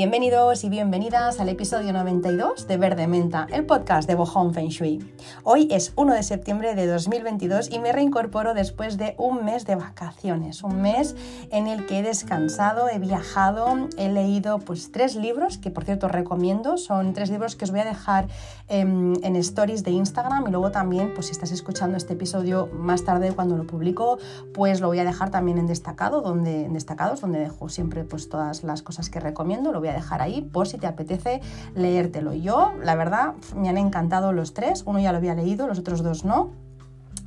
[0.00, 4.98] Bienvenidos y bienvenidas al episodio 92 de Verde Menta, el podcast de Bohong Feng Shui.
[5.42, 9.74] Hoy es 1 de septiembre de 2022 y me reincorporo después de un mes de
[9.74, 11.16] vacaciones, un mes
[11.50, 16.08] en el que he descansado, he viajado, he leído pues tres libros que por cierto
[16.08, 18.28] recomiendo, son tres libros que os voy a dejar
[18.68, 23.04] en, en stories de Instagram y luego también pues si estás escuchando este episodio más
[23.04, 24.18] tarde cuando lo publico,
[24.52, 28.28] pues lo voy a dejar también en destacado, donde en destacados donde dejo siempre pues
[28.28, 29.72] todas las cosas que recomiendo.
[29.72, 31.40] Voy a dejar ahí por si te apetece
[31.74, 32.34] leértelo.
[32.34, 36.02] Yo, la verdad, me han encantado los tres, uno ya lo había leído, los otros
[36.02, 36.50] dos no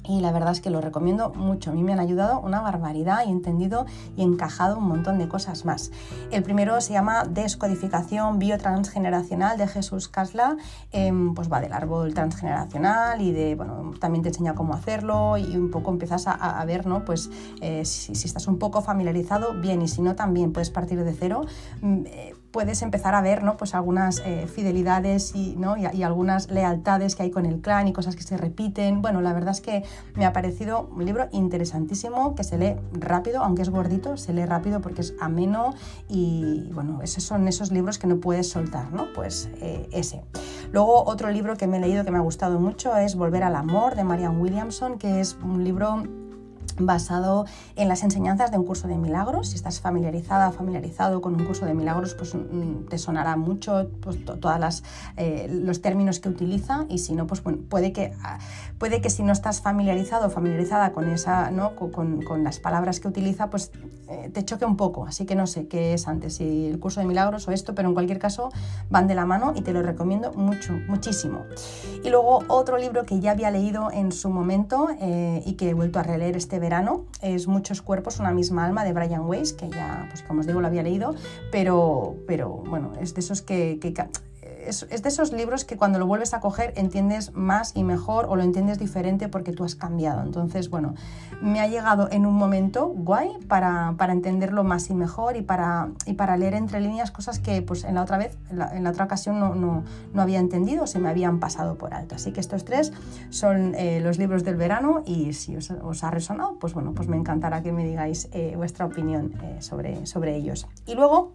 [0.05, 1.71] y la verdad es que lo recomiendo mucho.
[1.71, 3.85] A mí me han ayudado una barbaridad y entendido
[4.17, 5.91] y encajado un montón de cosas más.
[6.31, 10.57] El primero se llama Descodificación Biotransgeneracional de Jesús Casla.
[10.91, 15.55] Em, pues va del árbol transgeneracional y de, bueno, también te enseña cómo hacerlo y
[15.55, 17.05] un poco empiezas a, ver, ¿no?
[17.05, 17.29] Pues
[17.61, 21.41] eh, si, estás un poco familiarizado, bien, y si no, también puedes partir de cero.
[21.81, 23.57] Mm, eh, puedes empezar a ver ¿no?
[23.57, 25.75] pues algunas eh, fidelidades y, ¿no?
[25.75, 29.01] y, algunas lealtades que hay con el clan y cosas que se repiten.
[29.01, 29.83] Bueno, la verdad es que
[30.15, 34.45] me ha parecido un libro interesantísimo que se lee rápido, aunque es gordito, se lee
[34.45, 35.73] rápido porque es ameno
[36.07, 39.07] y bueno, esos son esos libros que no puedes soltar, ¿no?
[39.15, 40.21] Pues eh, ese.
[40.71, 43.55] Luego otro libro que me he leído que me ha gustado mucho es Volver al
[43.55, 46.03] Amor de Marianne Williamson, que es un libro
[46.79, 49.49] basado en las enseñanzas de un curso de milagros.
[49.49, 54.23] Si estás familiarizada familiarizado con un curso de milagros, pues mm, te sonará mucho pues,
[54.25, 54.83] todos
[55.17, 58.39] eh, los términos que utiliza y si no, pues bueno, puede que, ah,
[58.77, 61.75] puede que si no estás familiarizado o familiarizada con, esa, ¿no?
[61.75, 63.71] con, con, las palabras que utiliza, pues
[64.09, 65.05] eh, te choque un poco.
[65.05, 67.89] Así que no sé qué es antes, si el curso de milagros o esto, pero
[67.89, 68.49] en cualquier caso
[68.89, 71.45] van de la mano y te lo recomiendo mucho, muchísimo.
[72.03, 75.73] Y luego otro libro que ya había leído en su momento eh, y que he
[75.73, 79.69] vuelto a releer este verano es Muchos cuerpos, una misma alma de Brian Weiss, que
[79.69, 81.13] ya, pues como os digo, lo había leído,
[81.51, 83.93] pero, pero bueno, es de esos que, que
[84.67, 88.35] es, de esos libros que cuando lo vuelves a coger entiendes más y mejor o
[88.35, 90.21] lo entiendes diferente porque tú has cambiado.
[90.21, 90.95] Entonces, bueno,
[91.41, 96.13] me ha llegado en un momento guay para, entenderlo más y mejor y para, y
[96.13, 99.39] para leer entre líneas cosas que pues en la otra vez, en la, otra ocasión
[99.39, 102.15] no, no, no, había entendido, se me habían pasado por alto.
[102.15, 102.93] Así que estos tres
[103.29, 107.07] son eh, los libros del verano y si os, os, ha resonado, pues bueno, pues
[107.07, 110.67] me encantará que me digáis eh, vuestra opinión eh, sobre, sobre ellos.
[110.85, 111.33] Y luego...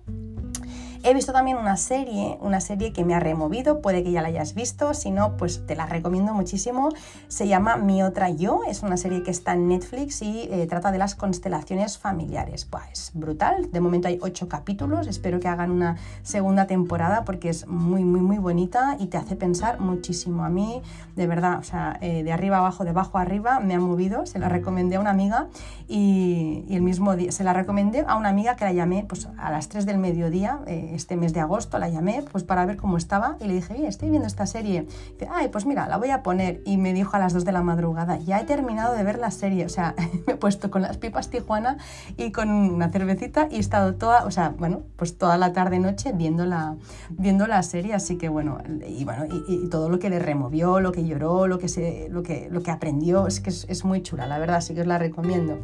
[1.05, 4.29] He visto también una serie, una serie que me ha removido, puede que ya la
[4.29, 6.89] hayas visto, si no, pues te la recomiendo muchísimo.
[7.29, 10.91] Se llama Mi otra yo, es una serie que está en Netflix y eh, trata
[10.91, 12.65] de las constelaciones familiares.
[12.65, 17.67] Pues brutal, de momento hay ocho capítulos, espero que hagan una segunda temporada porque es
[17.67, 20.45] muy, muy, muy bonita y te hace pensar muchísimo.
[20.45, 20.83] A mí,
[21.15, 24.39] de verdad, o sea, eh, de arriba abajo, de abajo arriba, me ha movido, se
[24.39, 25.47] la recomendé a una amiga
[25.87, 29.51] y, el mismo día, se la recomendé a una amiga que la llamé pues, a
[29.51, 30.61] las 3 del mediodía.
[30.67, 33.87] Eh, este mes de agosto, la llamé pues para ver cómo estaba y le dije,
[33.87, 34.87] estoy viendo esta serie.
[35.13, 36.63] Dice, ay, pues mira, la voy a poner.
[36.65, 39.31] Y me dijo a las 2 de la madrugada, ya he terminado de ver la
[39.31, 39.65] serie.
[39.65, 39.95] O sea,
[40.27, 41.79] me he puesto con las pipas Tijuana
[42.17, 46.13] y con una cervecita y he estado toda, o sea, bueno, pues toda la tarde-noche
[46.13, 46.77] viendo la,
[47.11, 47.95] viendo la serie.
[47.95, 51.59] Así que bueno, y bueno, y, todo lo que le removió, lo que lloró, lo
[51.59, 54.57] que, se, lo que, lo que aprendió, es que es, es muy chula, la verdad,
[54.57, 55.59] así que os la recomiendo.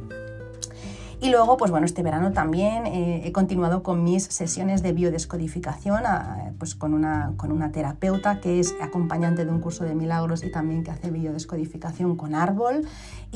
[1.21, 6.03] Y luego, pues bueno, este verano también eh, he continuado con mis sesiones de biodescodificación,
[6.59, 10.51] pues con una, con una terapeuta que es acompañante de un curso de milagros y
[10.51, 12.87] también que hace biodescodificación con árbol.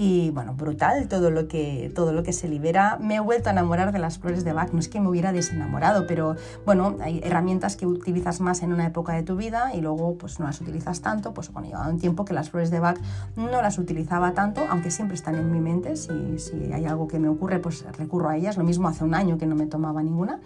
[0.00, 2.98] Y bueno, brutal todo lo que, todo lo que se libera.
[3.00, 4.70] Me he vuelto a enamorar de las flores de Bach.
[4.72, 8.86] No es que me hubiera desenamorado, pero bueno, hay herramientas que utilizas más en una
[8.86, 11.34] época de tu vida y luego pues no las utilizas tanto.
[11.34, 12.96] Pues bueno, llevaba un tiempo que las flores de Bach
[13.34, 15.96] no las utilizaba tanto, aunque siempre están en mi mente.
[15.96, 18.56] Si, si hay algo que me ocurre, pues recurro a ellas.
[18.56, 20.38] Lo mismo hace un año que no me tomaba ninguna.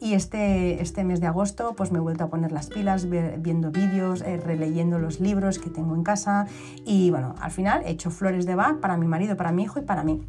[0.00, 3.70] Y este, este mes de agosto pues me he vuelto a poner las pilas, viendo
[3.70, 6.46] vídeos, eh, releyendo los libros que tengo en casa.
[6.84, 9.78] Y bueno, al final he hecho flores de Bach para mi marido, para mi hijo
[9.78, 10.22] y para mí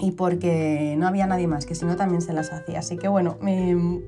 [0.00, 2.78] y porque no había nadie más, que si no también se las hacía.
[2.78, 3.36] Así que bueno,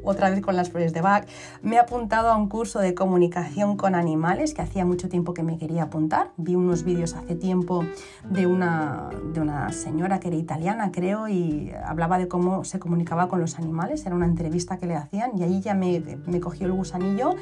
[0.02, 1.26] otra vez con las flores de Bach,
[1.62, 5.42] me he apuntado a un curso de comunicación con animales que hacía mucho tiempo que
[5.42, 6.30] me quería apuntar.
[6.36, 7.84] Vi unos vídeos hace tiempo
[8.28, 13.28] de una, de una señora que era italiana, creo, y hablaba de cómo se comunicaba
[13.28, 14.06] con los animales.
[14.06, 17.34] Era una entrevista que le hacían y ahí ya me, me cogió el gusanillo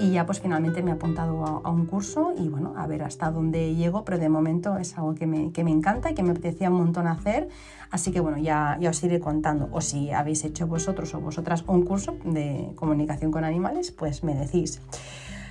[0.00, 3.02] y ya pues finalmente me he apuntado a, a, un curso y bueno, a ver
[3.02, 6.22] hasta dónde llego, pero de momento es algo que me, que me encanta y que
[6.22, 7.48] me apetecía un montón hacer.
[7.96, 9.70] Así que bueno, ya, ya os iré contando.
[9.72, 14.34] O si habéis hecho vosotros o vosotras un curso de comunicación con animales, pues me
[14.34, 14.82] decís.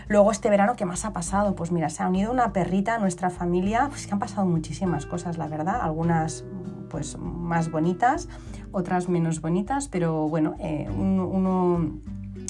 [0.07, 1.55] Luego este verano, ¿qué más ha pasado?
[1.55, 5.07] Pues mira, se ha unido una perrita a nuestra familia, pues que han pasado muchísimas
[5.07, 6.45] cosas, la verdad, algunas
[6.91, 8.29] pues más bonitas,
[8.71, 11.99] otras menos bonitas, pero bueno, eh, uno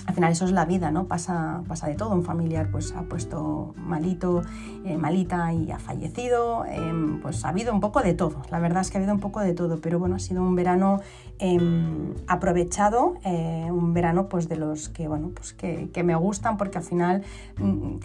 [0.05, 1.05] al final eso es la vida, ¿no?
[1.07, 2.13] Pasa, pasa de todo.
[2.13, 4.43] Un familiar pues ha puesto malito,
[4.85, 6.65] eh, malita y ha fallecido.
[6.65, 8.41] Em, pues ha habido un poco de todo.
[8.51, 9.79] La verdad es que ha habido un poco de todo.
[9.81, 11.01] Pero bueno, ha sido un verano
[11.39, 16.57] em, aprovechado, eh, un verano pues de los que, bueno, pues que, que me gustan
[16.57, 17.23] porque al final...
[17.57, 17.97] Mm,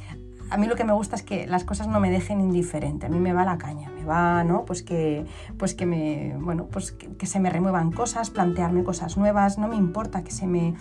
[0.51, 3.09] a mí lo que me gusta es que las cosas no me dejen indiferente, a
[3.09, 4.65] mí me va la caña, va, ¿no?
[4.65, 5.27] Pues que,
[5.59, 9.77] pues que me, bueno, pues que, se me remuevan cosas, plantearme cosas nuevas, no me
[9.77, 10.75] importa que se me,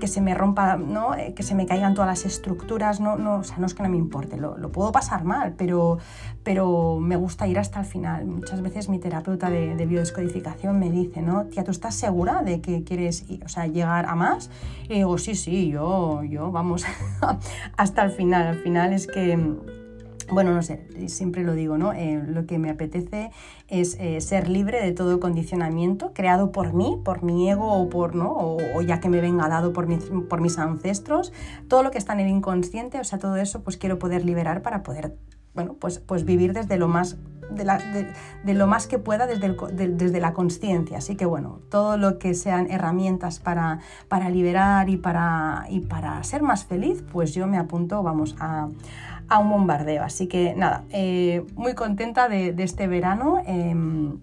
[0.00, 1.14] que se me rompa, ¿no?
[1.14, 3.82] Eh, que se me caigan todas las estructuras, no, no, o sea, no es que
[3.82, 5.98] no me importe, lo, lo puedo pasar mal, pero,
[6.42, 8.26] pero me gusta ir hasta el final.
[8.26, 11.44] Muchas veces mi terapeuta de, de biodescodificación me dice, ¿no?
[11.46, 14.50] Tía, ¿tú estás segura de que quieres o sea, llegar a más?
[14.88, 16.84] Y digo, sí, sí, yo, yo, vamos,
[17.76, 19.38] hasta el final, al final es que,
[20.32, 21.92] bueno, no sé, siempre lo digo, ¿no?
[21.92, 23.30] Eh, lo que me apetece
[23.68, 28.14] es eh, ser libre de todo condicionamiento creado por mí, por mi ego o por,
[28.14, 28.32] ¿no?
[28.32, 31.32] O, ya que me venga dado por mis, por mis ancestros,
[31.68, 34.62] todo lo que está en el inconsciente, o sea, todo eso, pues quiero poder liberar
[34.62, 35.16] para poder,
[35.54, 37.18] bueno, pues, pues vivir desde lo más
[37.50, 40.98] de, lo más que pueda desde, desde la conciencia.
[40.98, 46.22] Así que bueno, todo lo que sean herramientas para, para liberar y para, y para
[46.22, 48.68] ser más feliz, pues yo me apunto, vamos, a,
[49.30, 50.02] a un bombardeo.
[50.02, 53.42] Así que nada, eh, muy contenta de, este verano.
[53.46, 54.18] Em,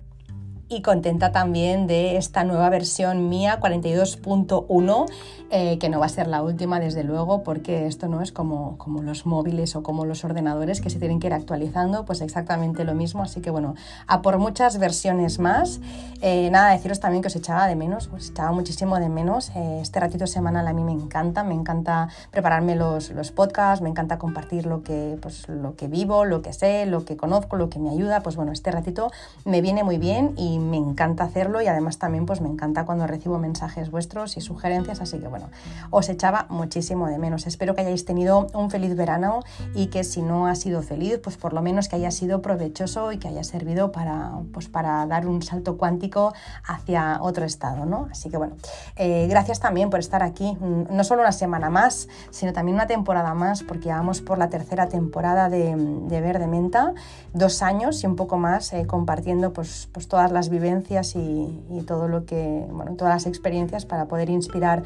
[0.69, 5.05] y contenta también de esta nueva versión mía 42.1
[5.49, 8.77] eh, que no va a ser la última desde luego porque esto no es como,
[8.77, 12.83] como los móviles o como los ordenadores que se tienen que ir actualizando pues exactamente
[12.83, 13.23] lo mismo.
[13.23, 13.75] Así que bueno
[14.07, 15.79] a por muchas versiones más.
[16.21, 19.51] Eh, nada deciros también que os echaba de menos os echaba muchísimo de menos.
[19.55, 23.89] Eh, este ratito semanal a mí me encanta me encanta prepararme los, los podcasts me
[23.89, 27.69] encanta compartir lo que pues lo que vivo lo que sé lo que conozco lo
[27.69, 28.21] que me ayuda.
[28.21, 29.11] Pues bueno este ratito
[29.45, 33.07] me viene muy bien y me encanta hacerlo y además también pues me encanta cuando
[33.07, 35.49] recibo mensajes vuestros y sugerencias, así que bueno,
[35.89, 37.47] os echaba muchísimo de menos.
[37.47, 39.41] Espero que hayáis tenido un feliz verano
[39.73, 43.11] y que si no ha sido feliz, pues por lo menos que haya sido provechoso
[43.11, 46.33] y que haya servido para, pues para dar un salto cuántico
[46.65, 48.07] hacia otro estado, ¿no?
[48.11, 48.55] Así que bueno,
[48.95, 53.33] eh, gracias también por estar aquí, no solo una semana más, sino también una temporada
[53.33, 56.93] más, porque vamos por la tercera temporada de, de Verde Menta,
[57.33, 62.07] dos años y un poco más eh, compartiendo pues, pues todas las vivencias y, todo
[62.07, 64.83] lo que, bueno, todas las experiencias para poder inspirar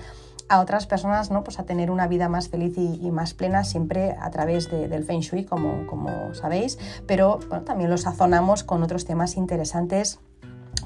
[0.49, 1.43] a otras personas ¿no?
[1.43, 5.21] pues a tener una vida más feliz y, más plena siempre a través del Feng
[5.21, 6.77] Shui, como, como sabéis,
[7.07, 10.19] pero también lo sazonamos con otros temas interesantes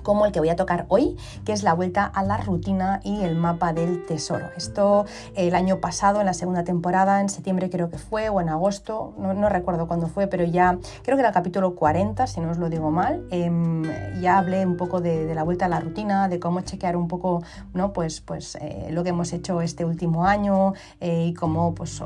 [0.06, 3.24] como el que voy a tocar hoy, que es la vuelta a la rutina y
[3.24, 4.46] el mapa del tesoro.
[4.56, 5.06] Esto
[5.36, 9.14] el año pasado, en la segunda temporada, en septiembre creo que fue, o en agosto,
[9.18, 12.58] no, recuerdo cuándo fue, pero ya creo que era el capítulo 40, si no os
[12.58, 13.84] lo digo mal, em,
[14.22, 17.42] ya hablé un poco de, la vuelta a la rutina, de cómo chequear un poco
[17.74, 17.92] ¿no?
[17.92, 22.02] pues, pues, eh, lo que hemos hecho este último año eh, y cómo, pues,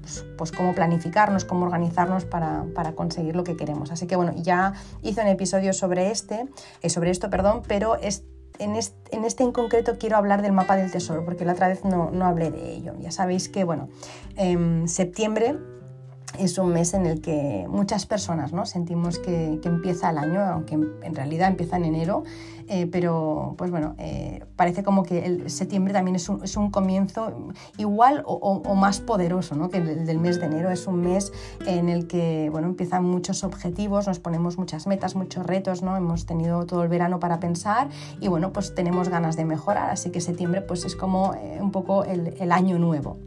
[0.00, 3.92] pues, pues, cómo planificarnos, cómo organizarnos para, para, conseguir lo que queremos.
[3.92, 6.46] Así que bueno, ya hice un episodio sobre este,
[6.82, 7.96] eh, sobre esto, perdón, pero
[8.58, 12.10] en, este, en, concreto quiero hablar del mapa del tesoro, porque la otra vez no,
[12.24, 12.94] hablé de ello.
[13.00, 13.88] Ya sabéis que, bueno,
[14.36, 15.56] en septiembre
[16.38, 18.66] es un mes en el que muchas personas ¿no?
[18.66, 22.22] sentimos que, empieza el año, aunque en realidad empieza en enero,
[22.68, 26.70] eh, pero pues bueno, eh, parece como que el septiembre también es un, es un
[26.70, 29.68] comienzo igual o, más poderoso ¿no?
[29.68, 30.70] que el del mes de enero.
[30.70, 31.32] Es un mes
[31.66, 35.96] en el que bueno, empiezan muchos objetivos, nos ponemos muchas metas, muchos retos, ¿no?
[35.96, 37.88] hemos tenido todo el verano para pensar
[38.20, 41.70] y bueno, pues tenemos ganas de mejorar, así que septiembre pues es como eh, un
[41.70, 43.18] poco el, el año nuevo.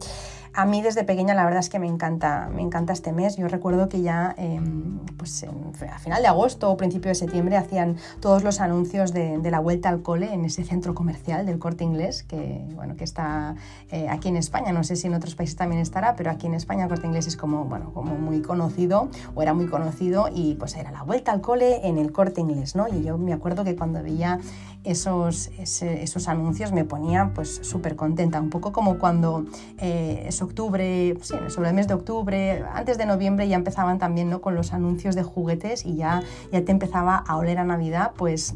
[0.58, 3.36] A mí desde pequeña la verdad es que me encanta, me encanta este mes.
[3.36, 5.46] Yo recuerdo que ya em, pues
[5.88, 9.88] a final de agosto o principio de septiembre hacían todos los anuncios de, la vuelta
[9.88, 13.54] al cole en ese centro comercial del corte inglés que, bueno, que está
[13.92, 14.72] eh, aquí en España.
[14.72, 17.28] No sé si en otros países también estará, pero aquí en España el corte inglés
[17.28, 21.30] es como, bueno, como muy conocido o era muy conocido y pues era la vuelta
[21.30, 22.74] al cole en el corte inglés.
[22.74, 22.88] ¿no?
[22.88, 24.40] Y yo me acuerdo que cuando veía
[24.84, 29.44] esos, esos anuncios me ponía pues súper contenta, un poco como cuando
[29.78, 34.40] eh, octubre, sí, sobre el mes de octubre, antes de noviembre ya empezaban también ¿no?
[34.40, 38.54] con los anuncios de juguetes y ya, ya te empezaba a oler a Navidad, pues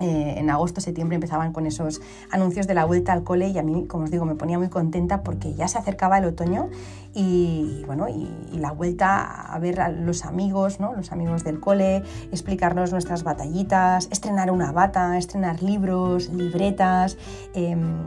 [0.00, 2.00] eh, en agosto, septiembre empezaban con esos
[2.30, 4.68] anuncios de la vuelta al cole y a mí, como os digo, me ponía muy
[4.68, 6.68] contenta porque ya se acercaba el otoño
[7.14, 8.28] y, bueno, y,
[8.58, 10.94] la vuelta a ver a los amigos, ¿no?
[10.94, 12.02] los amigos del cole,
[12.32, 17.18] explicarnos nuestras batallitas, estrenar una bata, estrenar libros, libretas,
[17.52, 17.98] em,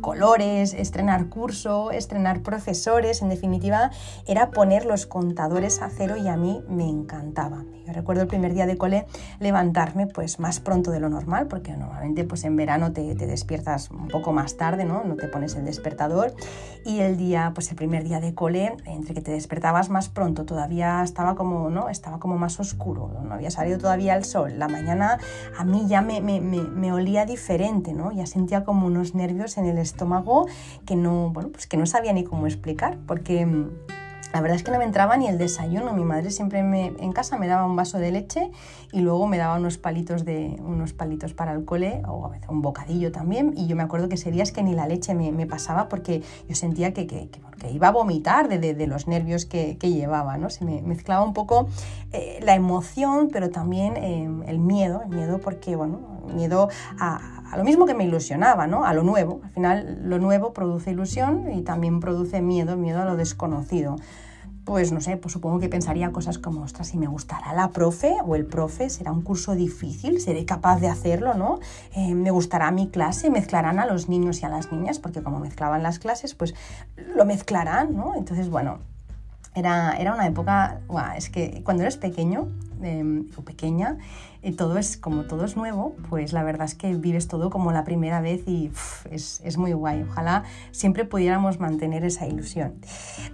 [0.00, 3.90] colores, estrenar curso, estrenar profesores, en definitiva,
[4.26, 7.64] era poner los contadores a cero y a mí me encantaba.
[7.86, 9.06] Yo recuerdo el primer día de cole
[9.40, 14.08] levantarme pues más pronto de lo normal porque normalmente pues en verano te, despiertas un
[14.08, 15.04] poco más tarde, ¿no?
[15.04, 16.32] No te pones el despertador.
[16.84, 20.44] Y el día, pues el primer día de cole, entre que te despertabas más pronto,
[20.44, 21.88] todavía estaba como, ¿no?
[21.88, 24.58] Estaba como más oscuro, no había salido todavía el sol.
[24.58, 25.18] La mañana
[25.58, 28.12] a mí ya me, me, me, olía diferente, ¿no?
[28.12, 30.46] Ya sentía como unos nervios en el estómago
[30.86, 33.46] que no, bueno, pues que no sabía ni cómo explicar, porque
[34.32, 35.92] la verdad es que no me entraba ni el desayuno.
[35.92, 38.50] Mi madre siempre me, en casa me daba un vaso de leche
[38.92, 42.48] y luego me daba unos palitos, de, unos palitos para el cole o a veces
[42.48, 43.54] un bocadillo también.
[43.56, 46.22] Y yo me acuerdo que ese día es que ni la leche me, pasaba porque
[46.48, 47.28] yo sentía que, que,
[47.72, 50.36] iba a vomitar de, de, los nervios que, llevaba.
[50.36, 50.48] ¿no?
[50.48, 51.68] Se me mezclaba un poco
[52.12, 55.02] eh, la emoción, pero también eh, el miedo.
[55.02, 55.98] El miedo porque, bueno,
[56.34, 56.68] miedo
[56.98, 58.84] a, a lo mismo que me ilusionaba, ¿no?
[58.84, 59.40] A lo nuevo.
[59.44, 63.96] Al final, lo nuevo produce ilusión y también produce miedo, miedo a lo desconocido
[64.64, 68.14] pues no sé, pues supongo que pensaría cosas como, ostras, si me gustará la profe
[68.24, 71.58] o el profe, será un curso difícil, seré capaz de hacerlo, ¿no?
[71.96, 75.40] Eh, me gustará mi clase, mezclarán a los niños y a las niñas, porque como
[75.40, 76.54] mezclaban las clases, pues
[77.16, 78.14] lo mezclarán, ¿no?
[78.14, 78.78] Entonces, bueno,
[79.54, 80.80] era, era una época,
[81.16, 82.48] es que cuando eres pequeño
[82.82, 83.98] eh, o pequeña,
[84.56, 87.84] todo es como todo es nuevo, pues la verdad es que vives todo como la
[87.84, 88.70] primera vez y
[89.10, 90.02] es, es, muy guay.
[90.02, 92.74] Ojalá siempre pudiéramos mantener esa ilusión.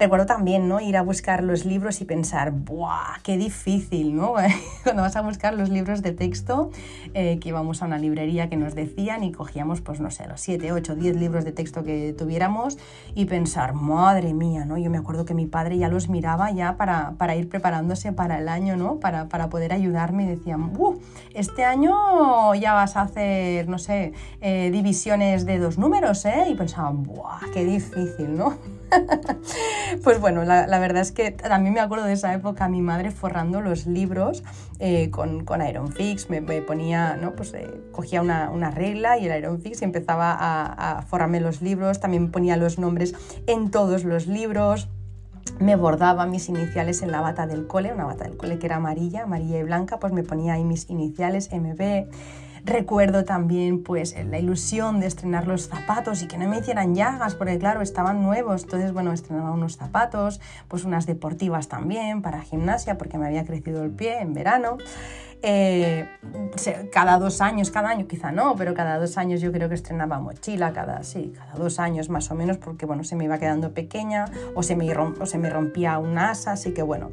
[0.01, 0.81] Recuerdo también ¿no?
[0.81, 3.21] ir a buscar los libros y pensar, ¡buah!
[3.23, 4.17] ¡Qué difícil!
[4.17, 4.35] ¿no?
[4.83, 6.71] Cuando vas a buscar los libros de texto,
[7.15, 10.41] eh, que íbamos a una librería que nos decían y cogíamos, pues no sé, los
[10.41, 12.79] 7, 8, 10 libros de texto que tuviéramos
[13.15, 14.77] y pensar, madre mía, ¿no?
[14.77, 18.39] Yo me acuerdo que mi padre ya los miraba ya para, para ir preparándose para
[18.39, 18.99] el año, ¿no?
[18.99, 20.73] Para, para poder ayudarme y decían,
[21.35, 26.45] este año ya vas a hacer, no sé, eh, divisiones de dos números, ¿eh?
[26.49, 28.57] Y pensaba, ¡buah, qué difícil, ¿no?
[30.05, 33.61] pues bueno, la, verdad es que también me acuerdo de esa época, mi madre forrando
[33.61, 34.45] los libros
[34.79, 37.33] eh, con, con Iron Fix, me, ponía, ¿no?
[37.33, 41.63] Pues eh, cogía una, regla y el Iron Fix y empezaba a, a forrarme los
[41.63, 43.15] libros, también ponía los nombres
[43.47, 44.89] en todos los libros
[45.59, 48.77] me bordaba mis iniciales en la bata del cole, una bata del cole que era
[48.77, 52.07] amarilla, amarilla y blanca, pues me ponía ahí mis iniciales MB.
[52.65, 57.37] Recuerdo también pues la ilusión de estrenar los zapatos y que no me hicieran llagas,
[57.37, 62.99] porque claro, estaban nuevos, entonces bueno, estrenaba unos zapatos, pues unas deportivas también para gimnasia,
[62.99, 64.79] porque me había crecido el pie en verano.
[65.43, 66.09] Eh,
[66.93, 70.19] cada dos años, cada año quizá no, pero cada dos años yo creo que estrenaba
[70.19, 73.73] mochila, cada, sí, cada dos años más o menos, porque bueno, se me iba quedando
[73.73, 77.11] pequeña o se me, o se me rompía un asa, así que bueno,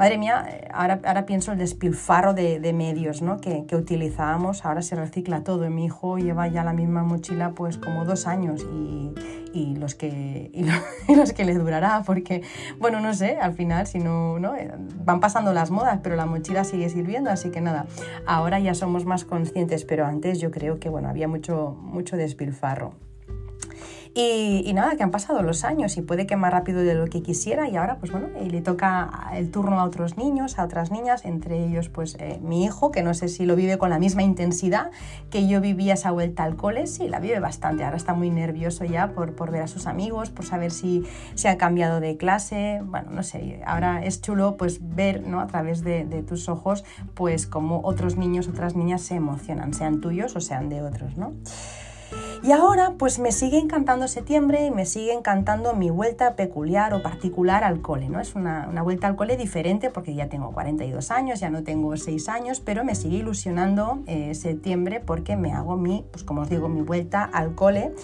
[0.00, 3.38] madre mía, eh, ahora, ahora pienso el despilfarro de, de medios ¿no?
[3.38, 7.76] que, que, utilizábamos, ahora se recicla todo, mi hijo lleva ya la misma mochila pues
[7.76, 9.12] como dos años y,
[9.52, 10.50] y los, que,
[11.08, 12.42] y los que le durará, porque
[12.78, 14.72] bueno, no sé, al final si no, no, eh,
[15.04, 17.86] van pasando las modas, pero la mochila sigue sirviendo, así que nada,
[18.26, 22.94] ahora ya somos más conscientes, pero antes yo creo que bueno, había mucho, mucho despilfarro.
[24.12, 27.22] Y, nada, que han pasado los años y puede que más rápido de lo que
[27.22, 31.24] quisiera y ahora pues bueno, le toca el turno a otros niños, a otras niñas,
[31.24, 34.22] entre ellos pues eh, mi hijo, que no sé si lo vive con la misma
[34.22, 34.90] intensidad
[35.30, 38.84] que yo vivía esa vuelta al cole, sí, la vive bastante, ahora está muy nervioso
[38.84, 42.80] ya por, por ver a sus amigos, por saber si se ha cambiado de clase,
[42.84, 45.40] bueno, no sé, ahora es chulo pues ver ¿no?
[45.40, 50.00] a través de, de tus ojos pues cómo otros niños, otras niñas se emocionan, sean
[50.00, 51.32] tuyos o sean de otros, ¿no?
[52.42, 57.02] Y ahora pues me sigue encantando septiembre y me sigue encantando mi vuelta peculiar o
[57.02, 58.18] particular al cole, ¿no?
[58.20, 62.28] Es una, vuelta al cole diferente porque ya tengo 42 años, ya no tengo 6
[62.28, 66.68] años, pero me sigue ilusionando eh, septiembre porque me hago mi, pues como os digo,
[66.68, 67.94] mi vuelta al cole.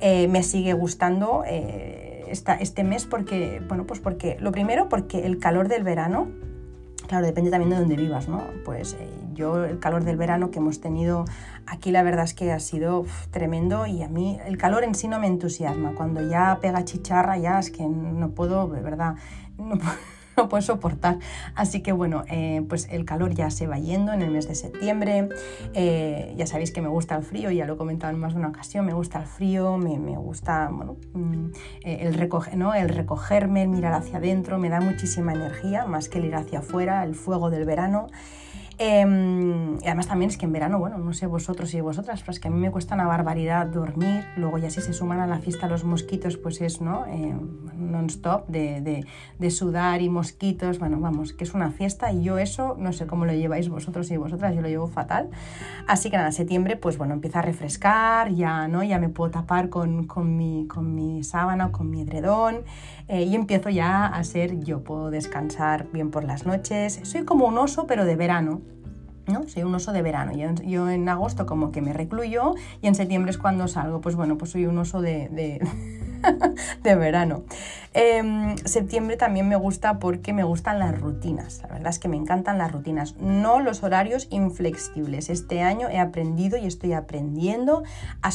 [0.00, 5.38] Eh, me sigue gustando eh, este mes porque, bueno, pues porque, lo primero porque el
[5.38, 6.28] calor del verano,
[7.12, 8.42] claro, depende también de dónde vivas, ¿no?
[8.64, 8.96] Pues
[9.34, 11.26] yo el calor del verano que hemos tenido
[11.66, 15.08] aquí la verdad es que ha sido tremendo y a mí el calor en sí
[15.08, 15.92] no me entusiasma.
[15.94, 19.16] Cuando ya pega chicharra ya es que no puedo, de verdad,
[19.58, 19.92] no puedo,
[20.60, 21.18] soportar.
[21.54, 24.54] Así que bueno, eh, pues el calor ya se va yendo en el mes de
[24.54, 25.28] septiembre.
[25.74, 28.40] Eh, ya sabéis que me gusta el frío, ya lo he comentado en más de
[28.40, 31.46] una ocasión, me gusta el frío, me, gusta bueno, mm,
[31.84, 32.74] eh, el, recoger, ¿no?
[32.74, 36.60] el recogerme, el mirar hacia adentro, me da muchísima energía, más que el ir hacia
[36.60, 38.08] afuera, el fuego del verano.
[38.84, 42.32] Em, y además también es que en verano, bueno, no sé vosotros y vosotras, pero
[42.32, 44.24] es que a mí me cuesta una barbaridad dormir.
[44.36, 47.06] Luego ya si se suman a la fiesta los mosquitos, pues es, ¿no?
[47.06, 47.32] Eh,
[47.76, 49.04] non-stop de,
[49.38, 50.80] de, sudar y mosquitos.
[50.80, 54.10] Bueno, vamos, que es una fiesta y yo eso, no sé cómo lo lleváis vosotros
[54.10, 55.30] y vosotras, yo lo llevo fatal.
[55.86, 58.82] Así que nada, septiembre, pues bueno, empieza a refrescar, ya, ¿no?
[58.82, 62.62] Ya me puedo tapar con, con, mi, con mi sábana, con mi edredón
[63.08, 67.00] eh, y empiezo ya a ser yo, puedo descansar bien por las noches.
[67.02, 68.60] Soy como un oso, pero de verano.
[69.26, 69.46] ¿no?
[69.48, 70.32] Soy un oso de verano.
[70.32, 74.00] Yo, yo, en agosto como que me recluyo y en septiembre es cuando salgo.
[74.00, 75.60] Pues bueno, pues soy un oso de, de,
[76.82, 77.44] de verano.
[77.94, 81.60] Eh, septiembre también me gusta porque me gustan las rutinas.
[81.62, 85.28] La verdad es que me encantan las rutinas, no los horarios inflexibles.
[85.28, 87.82] Este año he aprendido y estoy aprendiendo
[88.22, 88.30] a,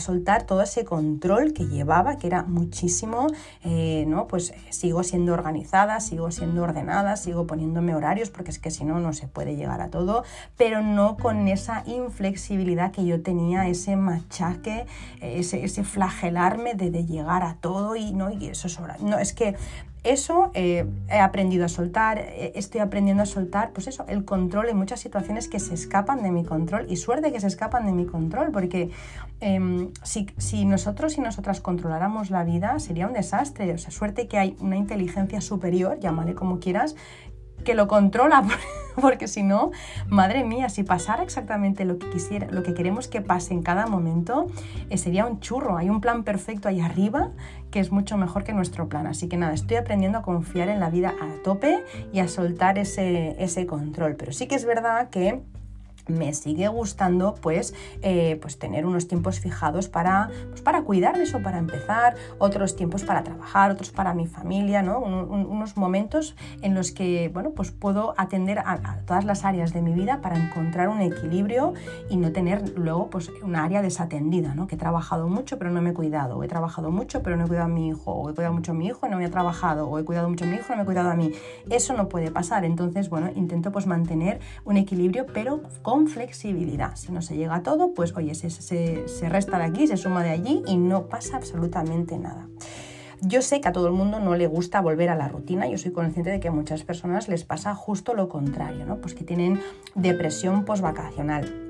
[0.00, 3.28] soltar todo ese control que llevaba, que era muchísimo.
[3.64, 4.26] Eh, ¿no?
[4.26, 8.98] Pues sigo siendo organizada, sigo siendo ordenada, sigo poniéndome horarios porque es que si no,
[8.98, 10.24] no se puede llegar a todo,
[10.56, 14.86] pero no con esa inflexibilidad que yo tenía, ese machaque,
[15.20, 18.30] ese, ese flagelarme de, de, llegar a todo y, ¿no?
[18.30, 19.56] y esos horarios no, es que
[20.06, 24.68] eso eh, he aprendido a soltar, eh, estoy aprendiendo a soltar, pues eso, el control
[24.68, 27.92] en muchas situaciones que se escapan de mi control y suerte que se escapan de
[27.92, 28.90] mi control, porque
[29.40, 34.28] eh, si, si, nosotros y nosotras controláramos la vida sería un desastre, o sea, suerte
[34.28, 36.94] que hay una inteligencia superior, llámale como quieras,
[37.64, 38.44] que lo controla,
[39.00, 39.70] porque si no,
[40.08, 43.86] madre mía, si pasara exactamente lo que quisiera, lo que queremos que pase en cada
[43.86, 44.46] momento,
[44.90, 45.76] eh, sería un churro.
[45.76, 47.30] Hay un plan perfecto ahí arriba
[47.70, 49.06] que es mucho mejor que nuestro plan.
[49.06, 52.78] Así que nada, estoy aprendiendo a confiar en la vida a tope y a soltar
[52.78, 54.16] ese, ese control.
[54.16, 55.42] Pero sí que es verdad que
[56.08, 61.24] me sigue gustando pues, eh, pues tener unos tiempos fijados para, pues para cuidar de
[61.24, 65.00] eso, para empezar, otros tiempos para trabajar, otros para mi familia, ¿no?
[65.00, 69.92] unos momentos en los que bueno, pues puedo atender a, todas las áreas de mi
[69.92, 71.74] vida para encontrar un equilibrio
[72.08, 74.66] y no tener luego pues, una área desatendida, ¿no?
[74.66, 77.44] que he trabajado mucho pero no me he cuidado, o he trabajado mucho pero no
[77.44, 79.24] he cuidado a mi hijo, o he cuidado mucho a mi hijo y no me
[79.24, 81.14] he trabajado, o he cuidado mucho a mi hijo y no me he cuidado a
[81.14, 81.32] mí.
[81.70, 86.96] Eso no puede pasar, entonces bueno, intento pues mantener un equilibrio pero con flexibilidad.
[86.96, 90.22] Si no se llega a todo, pues oye, se, se resta de aquí, se suma
[90.22, 92.48] de allí y no pasa absolutamente nada.
[93.22, 95.78] Yo sé que a todo el mundo no le gusta volver a la rutina, yo
[95.78, 99.00] soy consciente de que a muchas personas les pasa justo lo contrario, ¿no?
[99.00, 99.60] Pues que tienen
[99.94, 101.66] depresión postvacacional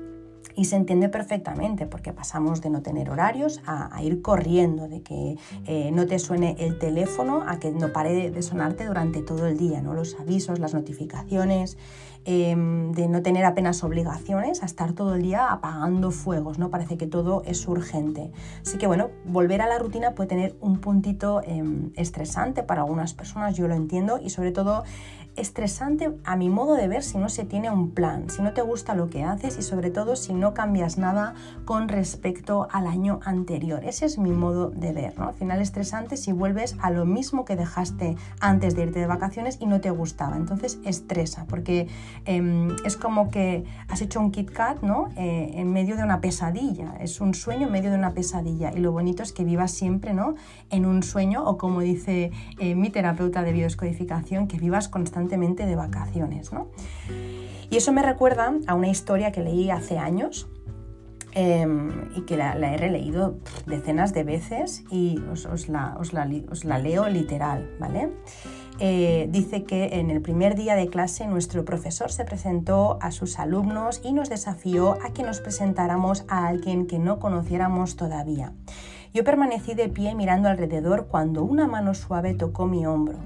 [0.57, 5.37] y se entiende perfectamente porque pasamos de no tener horarios a, ir corriendo, de que
[5.67, 9.57] eh, no te suene el teléfono a que no pare de, sonarte durante todo el
[9.57, 9.93] día, ¿no?
[9.93, 11.77] los avisos, las notificaciones,
[12.29, 16.69] em, de no tener apenas obligaciones a estar todo el día apagando fuegos, ¿no?
[16.69, 18.33] parece que todo es urgente.
[18.61, 23.13] Así que bueno, volver a la rutina puede tener un puntito em, estresante para algunas
[23.13, 24.83] personas, yo lo entiendo, y sobre todo
[25.37, 28.61] estresante a mi modo de ver si no se tiene un plan, si no te
[28.61, 33.19] gusta lo que haces y sobre todo si no cambias nada con respecto al año
[33.23, 33.85] anterior.
[33.85, 35.17] Ese es mi modo de ver.
[35.17, 35.29] ¿no?
[35.29, 39.57] Al final estresante si vuelves a lo mismo que dejaste antes de irte de vacaciones
[39.61, 40.35] y no te gustaba.
[40.35, 41.87] Entonces estresa porque
[42.25, 45.09] em, es como que has hecho un Kit Kat ¿no?
[45.17, 46.95] Eh, en medio de una pesadilla.
[46.99, 50.13] Es un sueño en medio de una pesadilla y lo bonito es que vivas siempre
[50.13, 50.35] ¿no?
[50.69, 55.75] en un sueño o como dice eh, mi terapeuta de biodescodificación, que vivas constantemente de
[55.75, 56.51] vacaciones.
[56.51, 56.67] ¿no?
[57.69, 60.47] Y eso me recuerda a una historia que leí hace años
[61.33, 67.09] em, y que la, he releído decenas de veces y os, la, os, la, leo
[67.09, 68.09] literal, ¿vale?
[68.79, 73.39] Eh, dice que en el primer día de clase nuestro profesor se presentó a sus
[73.39, 78.53] alumnos y nos desafió a que nos presentáramos a alguien que no conociéramos todavía.
[79.13, 83.17] Yo permanecí de pie mirando alrededor cuando una mano suave tocó mi hombro.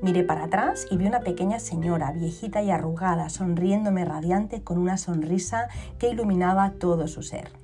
[0.00, 4.96] Miré para atrás y vi una pequeña señora, viejita y arrugada, sonriéndome radiante con una
[4.96, 7.63] sonrisa que iluminaba todo su ser.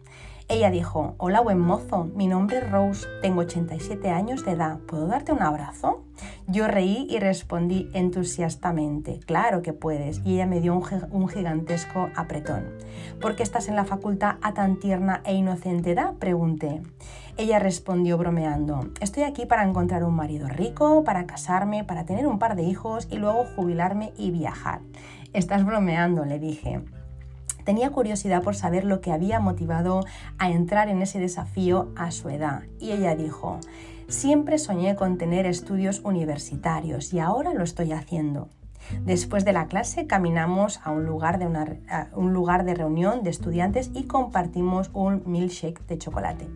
[0.51, 5.07] Ella dijo, Hola buen mozo, mi nombre es Rose, tengo 87 años de edad, ¿puedo
[5.07, 6.03] darte un abrazo?
[6.49, 12.65] Yo reí y respondí entusiastamente, claro que puedes, y ella me dio un, gigantesco apretón.
[13.21, 16.15] ¿Por qué estás en la facultad a tan tierna e inocente edad?
[16.15, 16.83] pregunté.
[17.37, 22.41] Ella respondió bromeando, estoy aquí para encontrar un marido rico, para casarme, para tener un
[22.41, 24.81] par de hijos y luego jubilarme y viajar.
[25.33, 26.83] Estás bromeando, le dije.
[27.65, 30.05] Tenía curiosidad por saber lo que había motivado
[30.39, 33.59] a entrar en ese desafío a su edad y ella dijo,
[34.09, 38.49] siempre soñé con tener estudios universitarios y ahora lo estoy haciendo.
[39.05, 41.47] Después de la clase caminamos a un lugar de,
[42.15, 46.49] un lugar de reunión de estudiantes y compartimos un milkshake de chocolate.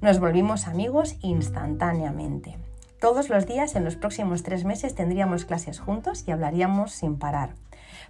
[0.00, 2.58] Nos volvimos amigos instantáneamente.
[3.00, 7.54] Todos los días en los próximos tres meses tendríamos clases juntos y hablaríamos sin parar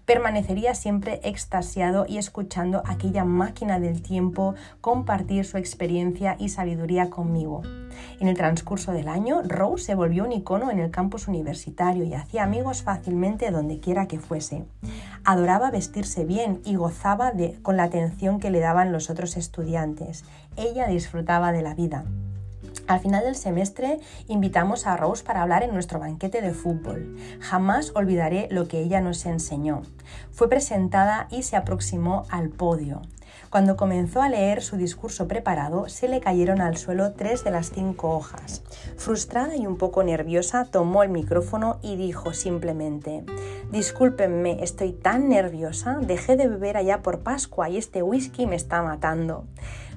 [0.05, 7.63] permanecería siempre extasiado y escuchando aquella máquina del tiempo compartir su experiencia y sabiduría conmigo.
[8.21, 12.15] En el transcurso del año, Rose se volvió un icono en el campus universitario y
[12.15, 14.65] hacía amigos fácilmente donde quiera que fuese.
[15.25, 20.25] Adoraba vestirse bien y gozaba con la atención que le daban los otros estudiantes.
[20.57, 22.05] Ella disfrutaba de la vida.
[22.87, 27.17] Al final del semestre invitamos a Rose para hablar en nuestro banquete de fútbol.
[27.41, 29.83] Jamás olvidaré lo que ella nos enseñó.
[30.31, 33.03] Fue presentada y se aproximó al podio.
[33.51, 37.71] Cuando comenzó a leer su discurso preparado, se le cayeron al suelo tres de las
[37.71, 38.63] cinco hojas.
[38.97, 43.25] Frustrada y un poco nerviosa, tomó el micrófono y dijo simplemente,
[43.71, 48.83] Discúlpenme, estoy tan nerviosa, dejé de beber allá por Pascua y este whisky me está
[48.83, 49.45] matando.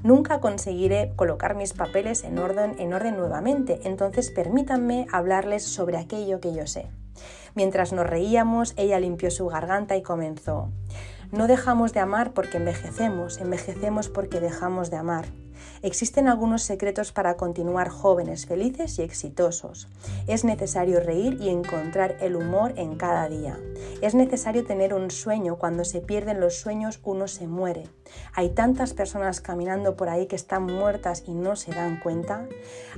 [0.05, 6.39] Nunca conseguiré colocar mis papeles en orden, en orden nuevamente, entonces permítanme hablarles sobre aquello
[6.39, 6.85] que yo sé.
[7.55, 10.69] Mientras nos reíamos, ella limpió su garganta y comenzó.
[11.31, 15.25] No dejamos de amar porque envejecemos, envejecemos porque dejamos de amar.
[15.81, 19.87] Existen algunos secretos para continuar jóvenes, felices y exitosos.
[20.27, 23.59] Es necesario reír y encontrar el humor en cada día.
[24.01, 25.57] Es necesario tener un sueño.
[25.57, 27.83] Cuando se pierden los sueños uno se muere.
[28.33, 32.47] Hay tantas personas caminando por ahí que están muertas y no se dan cuenta.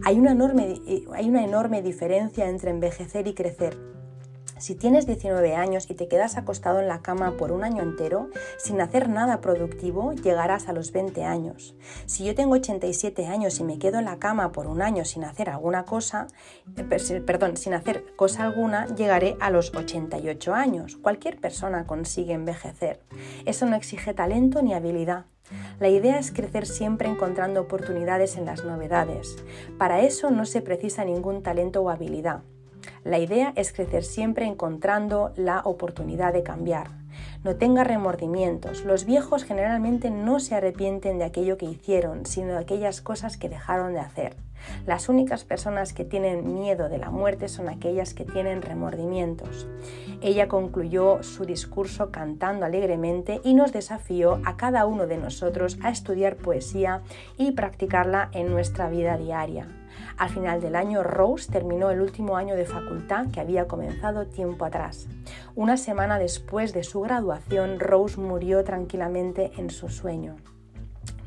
[0.06, 0.82] Hay una enorme,
[1.14, 3.78] hay una enorme diferencia entre envejecer y crecer.
[4.60, 8.30] Si tienes 19 años y te quedas acostado en la cama por un año entero
[8.58, 11.76] sin hacer nada productivo, llegarás a los 20 años.
[12.06, 15.24] Si yo tengo 87 años y me quedo en la cama por un año sin
[15.24, 16.28] hacer alguna cosa,
[16.76, 20.96] eh, perdón, sin hacer cosa alguna, llegaré a los 88 años.
[20.96, 23.02] Cualquier persona consigue envejecer.
[23.46, 25.26] Eso no exige talento ni habilidad.
[25.80, 29.38] La idea es crecer siempre encontrando oportunidades en las novedades.
[29.78, 32.42] Para eso no se precisa ningún talento o habilidad.
[33.04, 36.88] La idea es crecer siempre encontrando la oportunidad de cambiar.
[37.44, 38.84] No tenga remordimientos.
[38.84, 43.50] Los viejos generalmente no se arrepienten de aquello que hicieron, sino de aquellas cosas que
[43.50, 44.36] dejaron de hacer.
[44.86, 49.68] Las únicas personas que tienen miedo de la muerte son aquellas que tienen remordimientos.
[50.22, 55.90] Ella concluyó su discurso cantando alegremente y nos desafió a cada uno de nosotros a
[55.90, 57.02] estudiar poesía
[57.38, 59.68] y practicarla en nuestra vida diaria.
[60.18, 64.66] Al final del año, Rose terminó el último año de facultad que había comenzado tiempo
[64.66, 65.08] atrás.
[65.56, 70.36] Una semana después de su graduación, Rose murió tranquilamente en su sueño.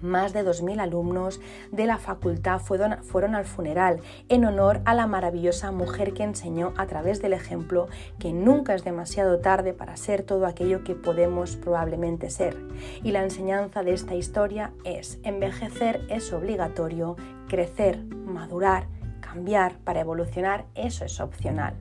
[0.02, 1.40] Más de 2.000 alumnos
[1.72, 6.86] de la facultad fueron, al funeral en honor a la maravillosa mujer que enseñó a
[6.86, 12.30] través del ejemplo que nunca es demasiado tarde para ser todo aquello que podemos probablemente
[12.30, 12.56] ser.
[13.02, 17.16] Y la enseñanza de esta historia es envejecer es obligatorio,
[17.48, 18.86] crecer, madurar,
[19.20, 21.74] cambiar para evolucionar, eso es opcional.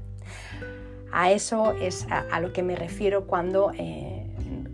[1.12, 3.72] A eso es a, lo que me refiero cuando...
[3.78, 4.29] Eh,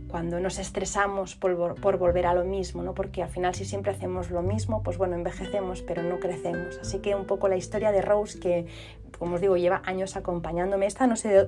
[0.07, 2.93] cuando nos estresamos por, por, volver a lo mismo, ¿no?
[2.93, 6.77] porque al final si siempre hacemos lo mismo, pues bueno, envejecemos, pero no crecemos.
[6.79, 8.67] Así que un poco la historia de Rose, que
[9.17, 10.85] como os digo, lleva años acompañándome.
[10.85, 11.47] Esta no sé,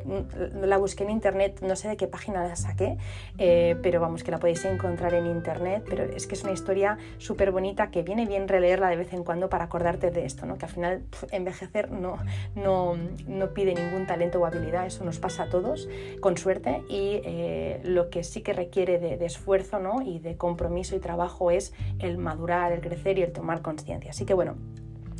[0.62, 2.98] la busqué en internet, no sé de qué página la saqué,
[3.38, 5.84] eh, pero vamos, que la podéis encontrar en internet.
[5.88, 9.24] Pero es que es una historia súper bonita que viene bien releerla de vez en
[9.24, 10.58] cuando para acordarte de esto, ¿no?
[10.58, 12.18] que al final envejecer no,
[12.56, 12.96] no,
[13.28, 15.88] no, pide ningún talento o habilidad, eso nos pasa a todos,
[16.20, 20.02] con suerte, y eh, lo que sí que requiere de, de esfuerzo ¿no?
[20.02, 24.12] y de compromiso y trabajo es el madurar, el crecer y el tomar conciencia.
[24.12, 24.56] Así que bueno,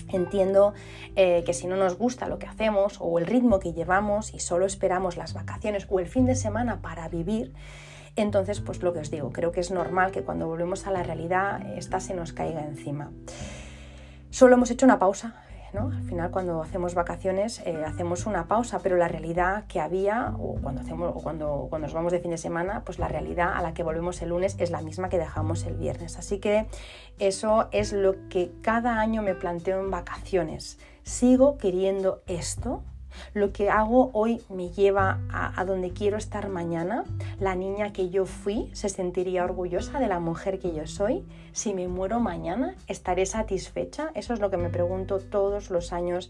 [0.10, 0.74] Entiendo
[1.16, 4.40] eh, que si no nos gusta lo que hacemos o el ritmo que llevamos y
[4.40, 7.54] solo esperamos las vacaciones o el fin de semana para vivir,
[8.16, 11.04] entonces pues lo que os digo, creo que es normal que cuando volvemos a la
[11.04, 13.12] realidad esta se nos caiga encima.
[14.30, 18.98] Solo hemos hecho una pausa al final cuando hacemos vacaciones eh, hacemos una pausa, pero
[18.98, 22.38] la realidad que había, o cuando, hacemos, o cuando, cuando nos vamos de fin de
[22.38, 25.66] semana, pues la realidad a la que volvemos el lunes es la misma que dejamos
[25.66, 26.18] el viernes.
[26.18, 26.68] Así que
[27.20, 30.80] eso es lo que cada año me planteo en vacaciones.
[31.04, 32.84] ¿Sigo queriendo esto?
[33.34, 37.04] Lo que hago hoy me lleva a, donde quiero estar mañana.
[37.40, 41.26] La niña que yo fui se sentiría orgullosa de la mujer que yo soy.
[41.52, 44.12] Si me muero mañana, ¿estaré satisfecha?
[44.14, 46.30] Eso es lo que me pregunto todos los años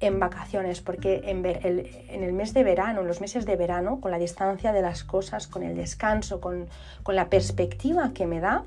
[0.00, 4.18] en vacaciones, porque en, el, mes de verano, en los meses de verano, con la
[4.18, 6.68] distancia de las cosas, con el descanso, con,
[7.06, 8.64] la perspectiva que me da,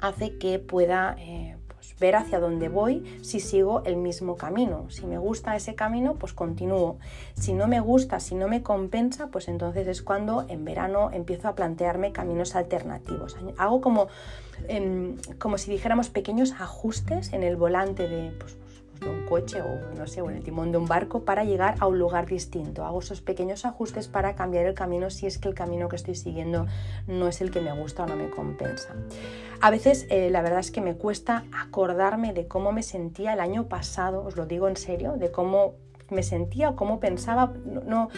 [0.00, 1.55] hace que pueda eh,
[1.98, 4.86] ver hacia dónde voy si sigo el mismo camino.
[4.90, 6.98] Si me gusta ese camino, pues continúo.
[7.34, 11.48] Si no me gusta, si no me compensa, pues entonces es cuando en verano empiezo
[11.48, 13.36] a plantearme caminos alternativos.
[13.56, 14.08] Hago como,
[14.68, 18.30] em, como si dijéramos pequeños ajustes en el volante de...
[18.38, 18.56] Pues,
[19.00, 21.74] de un coche o no sé, o en el timón de un barco para llegar
[21.80, 22.84] a un lugar distinto.
[22.84, 26.14] Hago esos pequeños ajustes para cambiar el camino si es que el camino que estoy
[26.14, 26.66] siguiendo
[27.06, 28.94] no es el que me gusta o no me compensa.
[29.60, 33.40] A veces eh, la verdad es que me cuesta acordarme de cómo me sentía el
[33.40, 35.74] año pasado, os lo digo en serio, de cómo
[36.10, 37.52] me sentía o cómo pensaba.
[37.64, 38.08] No,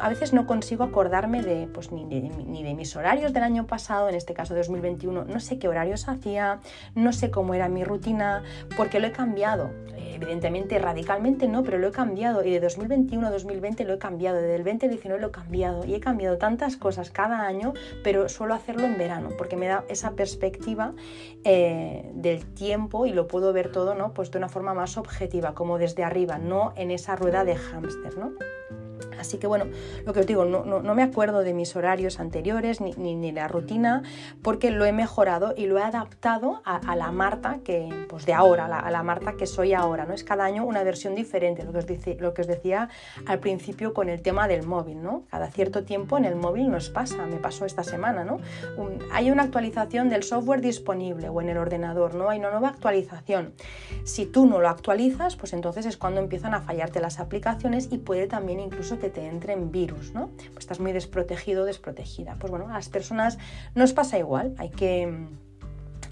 [0.00, 3.66] a veces no consigo acordarme de, pues, ni, de, ni de mis horarios del año
[3.66, 5.24] pasado, en este caso 2021.
[5.24, 6.60] No sé qué horarios hacía,
[6.94, 8.42] no sé cómo era mi rutina,
[8.76, 9.70] porque lo he cambiado.
[9.96, 12.44] Evidentemente, radicalmente no, pero lo he cambiado.
[12.44, 14.38] Y de 2021 a 2020 lo he cambiado.
[14.38, 15.84] Desde el 2019 lo he cambiado.
[15.84, 17.72] Y he cambiado tantas cosas cada año,
[18.04, 20.92] pero suelo hacerlo en verano, porque me da esa perspectiva
[21.44, 24.12] eh, del tiempo y lo puedo ver todo ¿no?
[24.12, 28.16] pues de una forma más objetiva, como desde arriba, no en esa rueda de hámster.
[28.18, 28.32] ¿no?
[29.18, 29.66] Así que bueno,
[30.04, 33.48] lo que os digo, no, no, me acuerdo de mis horarios anteriores ni, ni, la
[33.48, 34.02] rutina
[34.42, 38.66] porque lo he mejorado y lo he adaptado a, la Marta que, pues de ahora,
[38.66, 40.04] a la, Marta que soy ahora.
[40.04, 40.14] ¿no?
[40.14, 42.88] Es cada año una versión diferente, lo que, os dice, lo que os decía
[43.26, 45.02] al principio con el tema del móvil.
[45.02, 45.24] ¿no?
[45.30, 48.24] Cada cierto tiempo en el móvil nos pasa, me pasó esta semana.
[48.24, 48.38] ¿no?
[49.12, 52.28] hay una actualización del software disponible o en el ordenador, ¿no?
[52.28, 53.54] hay una nueva actualización.
[54.04, 57.98] Si tú no lo actualizas, pues entonces es cuando empiezan a fallarte las aplicaciones y
[57.98, 60.28] puede también incluso que te entren virus, ¿no?
[60.36, 62.36] Pues estás muy desprotegido, desprotegida.
[62.38, 63.38] Pues bueno, a las personas
[63.74, 65.28] nos pasa igual, hay que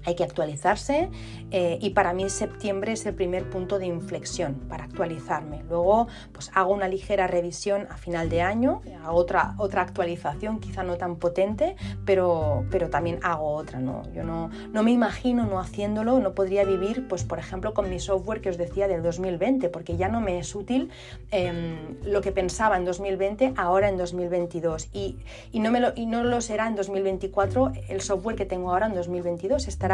[0.05, 1.09] hay que actualizarse
[1.51, 5.63] eh, y para mí septiembre es el primer punto de inflexión para actualizarme.
[5.69, 10.83] Luego pues hago una ligera revisión a final de año, hago otra, otra actualización, quizá
[10.83, 13.79] no tan potente, pero, pero también hago otra.
[13.79, 14.03] ¿no?
[14.13, 17.99] Yo no, no me imagino no haciéndolo, no podría vivir, pues por ejemplo, con mi
[17.99, 20.89] software que os decía del 2020, porque ya no me es útil
[21.31, 25.17] em, lo que pensaba en 2020 ahora en 2022 y,
[25.51, 28.87] y, no me lo, y no lo será en 2024 el software que tengo ahora
[28.87, 29.67] en 2022.
[29.67, 29.90] Estará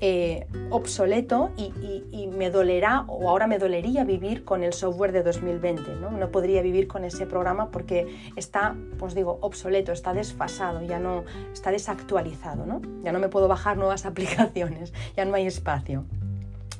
[0.00, 1.72] eh, obsoleto y,
[2.32, 5.96] me dolerá o ahora me dolería vivir con el software de 2020.
[5.96, 6.10] ¿no?
[6.10, 11.24] no podría vivir con ese programa porque está, pues digo, obsoleto, está desfasado, ya no
[11.52, 12.66] está desactualizado.
[12.66, 12.80] ¿no?
[13.02, 16.04] Ya no me puedo bajar nuevas aplicaciones, ya no hay espacio.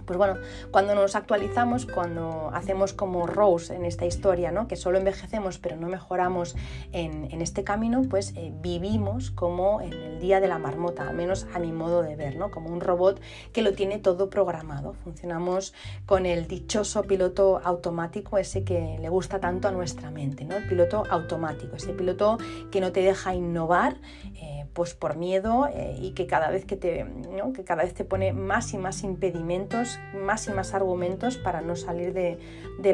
[0.05, 0.37] Pues bueno,
[0.71, 4.69] cuando nos actualizamos, cuando hacemos como Rose en esta historia, ¿no?
[4.69, 6.57] que solo envejecemos pero no mejoramos
[6.93, 11.47] en, este camino, pues eh, vivimos como en el día de la marmota, al menos
[11.55, 12.51] a mi modo de ver, ¿no?
[12.51, 13.21] como un robot
[13.53, 14.95] que lo tiene todo programado.
[15.05, 15.75] Funcionamos
[16.07, 20.57] con el dichoso piloto automático, ese que le gusta tanto a nuestra mente, ¿no?
[20.57, 22.39] el piloto automático, ese piloto
[22.71, 23.97] que no te deja innovar.
[24.35, 27.07] Eh, pues por miedo eh, y que cada vez que te
[27.55, 31.77] que cada vez te pone más y más impedimentos más y más argumentos para no
[31.77, 32.39] salir de,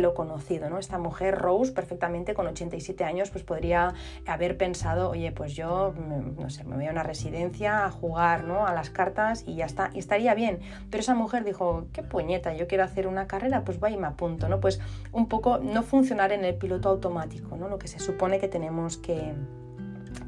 [0.00, 0.78] lo conocido ¿no?
[0.78, 3.94] esta mujer Rose perfectamente con 87 años pues podría
[4.26, 8.44] haber pensado oye pues yo mm, no sé me voy a una residencia a jugar
[8.44, 8.66] ¿no?
[8.66, 10.60] a las cartas y ya está y estaría bien
[10.90, 14.06] pero esa mujer dijo qué puñeta yo quiero hacer una carrera pues vaya y me
[14.06, 14.80] apunto no pues
[15.12, 18.96] un poco no funcionar en el piloto automático no lo que se supone que tenemos
[18.98, 19.34] que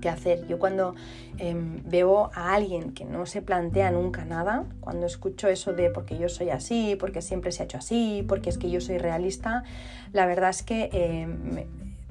[0.01, 0.47] que hacer.
[0.47, 0.95] Yo cuando
[1.39, 6.19] em, veo a alguien que no se plantea nunca nada, cuando escucho eso de porque
[6.19, 9.65] yo soy así, porque siempre se ha hecho así, porque es que yo soy realista,
[10.13, 11.67] la verdad es que em,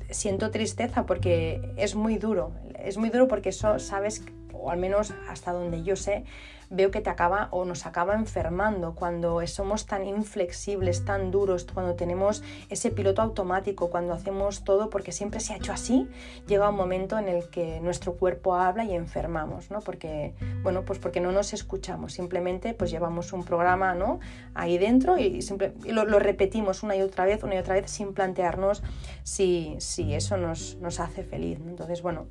[0.09, 2.51] siento tristeza porque es muy duro.
[2.83, 4.23] Es muy duro porque eso sabes,
[4.53, 6.23] o al menos hasta donde yo sé,
[6.69, 11.95] veo que te acaba o nos acaba enfermando cuando somos tan inflexibles, tan duros, cuando
[11.95, 16.07] tenemos ese piloto automático, cuando hacemos todo porque siempre se ha hecho así,
[16.47, 19.79] llega un momento en el que nuestro cuerpo habla y enfermamos, ¿no?
[19.81, 24.19] Porque, bueno, pues porque no nos escuchamos, simplemente pues llevamos un programa, ¿no?
[24.53, 25.39] Ahí dentro y,
[25.87, 28.83] lo, repetimos una y otra vez, una y otra vez sin plantearnos
[29.23, 31.59] si, si eso nos, nos hace feliz.
[31.65, 32.27] Entonces, bueno,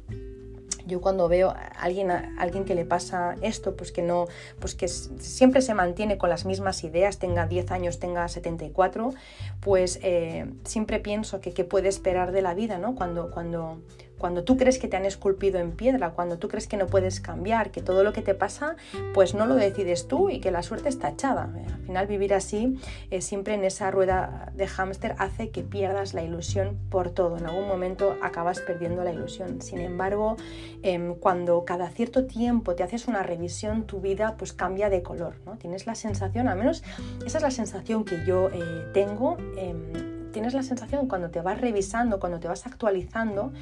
[0.88, 4.26] yo cuando veo a alguien, a alguien que le pasa esto, pues que no,
[4.58, 9.12] pues que siempre se mantiene con las mismas ideas, tenga 10 años, tenga 74,
[9.60, 12.94] pues eh, siempre pienso que qué puede esperar de la vida, ¿no?
[12.94, 13.78] Cuando, cuando,
[14.18, 17.20] cuando tú crees que te han esculpido en piedra, cuando tú crees que no puedes
[17.20, 18.76] cambiar, que todo lo que te pasa,
[19.14, 21.50] pues no lo decides tú y que la suerte está echada.
[21.66, 22.78] Al final vivir así,
[23.10, 27.38] eh, siempre en esa rueda de hámster, hace que pierdas la ilusión por todo.
[27.38, 29.62] En algún momento acabas perdiendo la ilusión.
[29.62, 30.36] Sin embargo,
[30.82, 35.36] em, cuando cada cierto tiempo te haces una revisión, tu vida pues cambia de color.
[35.58, 36.82] Tienes la sensación, al menos
[37.24, 41.60] esa es la sensación que yo eh, tengo em, tienes la sensación cuando te vas
[41.60, 43.52] revisando, cuando te vas actualizando,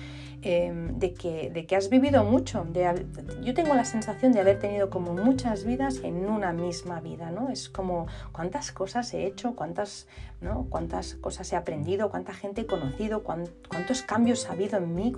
[0.43, 2.67] em, de, que, de que has vivido mucho.
[2.73, 3.07] De,
[3.43, 7.49] yo tengo la sensación de haber tenido como muchas vidas en una misma vida, ¿no?
[7.49, 10.07] Es como cuántas cosas he hecho, cuántas,
[10.41, 10.67] ¿no?
[10.69, 15.13] cuántas cosas he aprendido, cuánta gente he conocido, cuántos cambios ha habido en mí.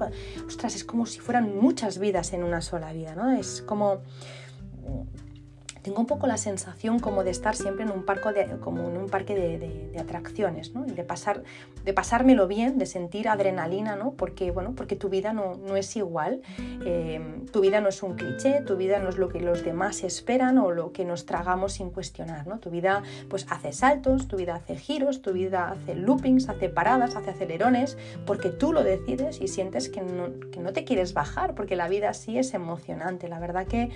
[0.47, 3.31] Ostras, es como si fueran muchas vidas en una sola vida, ¿no?
[3.31, 4.03] Es como
[5.83, 8.97] tengo un poco la sensación como de estar siempre en un, parque de, como en
[8.97, 10.85] un parque de, atracciones, ¿no?
[10.85, 11.43] de, pasar,
[11.85, 14.12] de pasármelo bien, de sentir adrenalina, ¿no?
[14.12, 16.41] porque, bueno, porque tu vida no, no es igual,
[16.85, 17.21] eh,
[17.53, 20.59] tu vida no es un cliché, tu vida no es lo que los demás esperan
[20.59, 22.59] o lo que nos tragamos sin cuestionar, ¿no?
[22.59, 27.17] tu vida pues hace saltos, tu vida hace giros, tu vida hace loopings, hace paradas,
[27.17, 31.55] hace acelerones, porque tú lo decides y sientes que no, que no te quieres bajar,
[31.55, 33.91] porque la vida sí es emocionante, la verdad que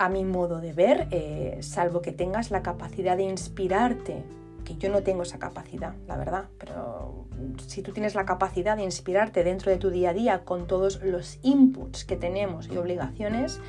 [0.00, 4.24] a mi modo de ver, eh, salvo que tengas la capacidad de inspirarte,
[4.64, 7.26] que yo no tengo esa capacidad, la verdad, pero
[7.66, 11.02] si tú tienes la capacidad de inspirarte dentro de tu día a día con todos
[11.02, 13.60] los inputs que tenemos y obligaciones,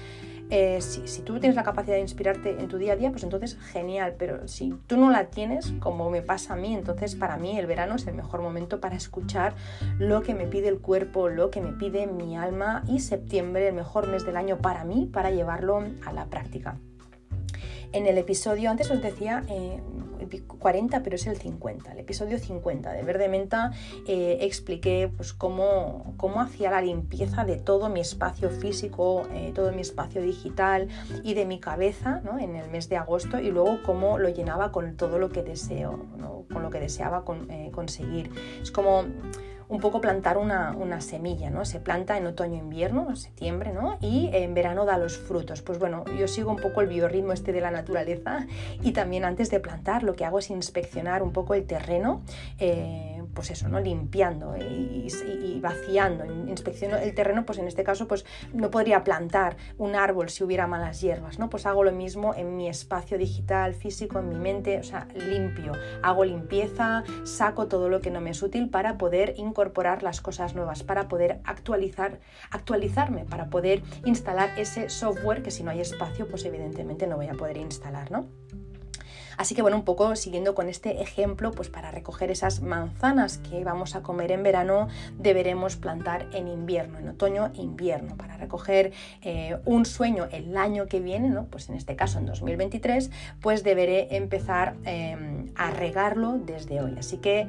[0.53, 3.57] eh, si, tú tienes la capacidad de inspirarte en tu día a día, pues entonces
[3.71, 7.57] genial, pero si tú no la tienes, como me pasa a mí, entonces para mí
[7.57, 9.55] el verano es el mejor momento para escuchar
[9.97, 13.75] lo que me pide el cuerpo, lo que me pide mi alma y septiembre, el
[13.75, 16.77] mejor mes del año para mí, para llevarlo a la práctica.
[17.93, 19.79] En el episodio, antes os decía, eh,
[20.47, 23.71] 40, pero es el 50, el episodio 50 de Verde Menta,
[24.07, 29.71] eh, expliqué pues, cómo, cómo hacía la limpieza de todo mi espacio físico, eh, todo
[29.71, 30.87] mi espacio digital
[31.23, 32.39] y de mi cabeza ¿no?
[32.39, 36.05] en el mes de agosto y luego cómo lo llenaba con todo lo que deseo,
[36.51, 38.31] con lo que deseaba eh, conseguir.
[38.61, 39.05] Es como
[39.71, 41.63] un poco plantar una, semilla, ¿no?
[41.63, 43.97] Se planta en otoño-invierno, en septiembre, ¿no?
[44.01, 45.61] Y en verano da los frutos.
[45.61, 48.47] Pues bueno, yo sigo un poco el biorritmo este de la naturaleza
[48.83, 52.21] y también antes de plantar lo que hago es inspeccionar un poco el terreno,
[52.59, 53.79] eh, pues eso, ¿no?
[53.79, 55.07] Limpiando y,
[55.61, 56.25] vaciando.
[56.25, 60.67] Inspecciono el terreno, pues en este caso, pues no podría plantar un árbol si hubiera
[60.67, 61.49] malas hierbas, ¿no?
[61.49, 65.71] Pues hago lo mismo en mi espacio digital, físico, en mi mente, o sea, limpio.
[66.03, 70.55] Hago limpieza, saco todo lo que no me es útil para poder incorporar las cosas
[70.55, 72.19] nuevas, para poder actualizar,
[72.49, 77.27] actualizarme, para poder instalar ese software que si no hay espacio, pues evidentemente no voy
[77.27, 78.40] a poder instalar, ¿no?
[79.41, 83.63] Así que bueno, un poco siguiendo con este ejemplo, pues para recoger esas manzanas que
[83.63, 88.15] vamos a comer en verano, deberemos plantar en invierno, en otoño e invierno.
[88.17, 88.91] Para recoger
[89.23, 91.45] eh, un sueño el año que viene, ¿no?
[91.45, 93.09] pues en este caso en 2023,
[93.41, 96.93] pues deberé empezar em, a regarlo desde hoy.
[96.99, 97.47] Así que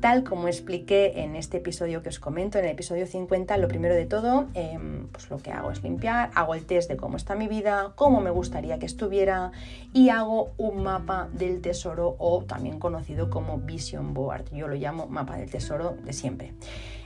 [0.00, 3.94] Tal como expliqué en este episodio que os comento, en el episodio 50, lo primero
[3.94, 7.34] de todo, em, pues lo que hago es limpiar, hago el test de cómo está
[7.34, 9.52] mi vida, cómo me gustaría que estuviera
[9.94, 14.52] y hago un mapa del tesoro o también conocido como Vision Board.
[14.52, 16.52] Yo lo llamo mapa del tesoro de siempre.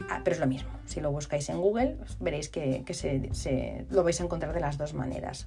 [0.09, 0.71] Ah, pero es lo mismo.
[0.87, 4.95] Si lo buscáis en Google, veréis que, se, lo vais a encontrar de las dos
[4.95, 5.47] maneras.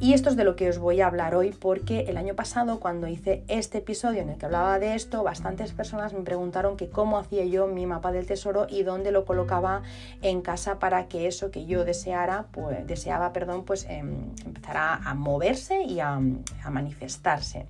[0.00, 2.80] Y esto es de lo que os voy a hablar hoy porque el año pasado,
[2.80, 6.88] cuando hice este episodio en el que hablaba de esto, bastantes personas me preguntaron que
[6.88, 9.82] cómo hacía yo mi mapa del tesoro y dónde lo colocaba
[10.22, 15.14] en casa para que eso que yo deseara, pues, deseaba, perdón, pues em, empezara a
[15.14, 17.66] moverse y a, a manifestarse.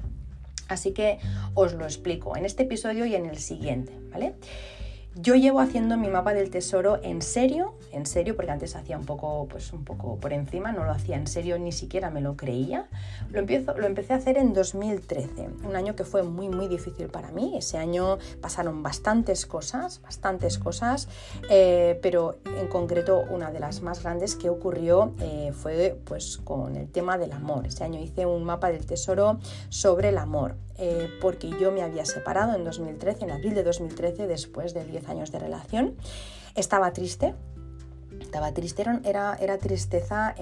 [0.68, 1.18] Así que
[1.54, 4.36] os lo explico en este episodio y en el siguiente, ¿vale?
[5.16, 9.06] Yo llevo haciendo mi mapa del tesoro en serio, en serio, porque antes hacía un
[9.06, 12.36] poco, pues un poco por encima, no lo hacía en serio, ni siquiera me lo
[12.36, 12.86] creía.
[13.32, 17.08] Lo, empiezo, lo empecé a hacer en 2013, un año que fue muy, muy difícil
[17.08, 17.56] para mí.
[17.56, 21.08] Ese año pasaron bastantes cosas, bastantes cosas,
[21.50, 26.76] eh, pero en concreto una de las más grandes que ocurrió eh, fue pues con
[26.76, 27.66] el tema del amor.
[27.66, 30.54] Ese año hice un mapa del tesoro sobre el amor.
[30.82, 35.10] Eh, porque yo me había separado en 2013, en abril de 2013, después de 10
[35.10, 35.94] años de relación.
[36.54, 37.34] Estaba triste,
[38.18, 40.34] estaba triste, era, era tristeza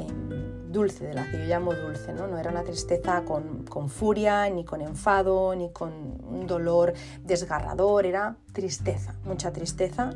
[0.71, 2.29] dulce, de la que yo llamo dulce, ¿no?
[2.29, 6.93] No era una tristeza con, con furia, ni con enfado, ni con un dolor
[7.25, 10.11] desgarrador, era tristeza, mucha tristeza.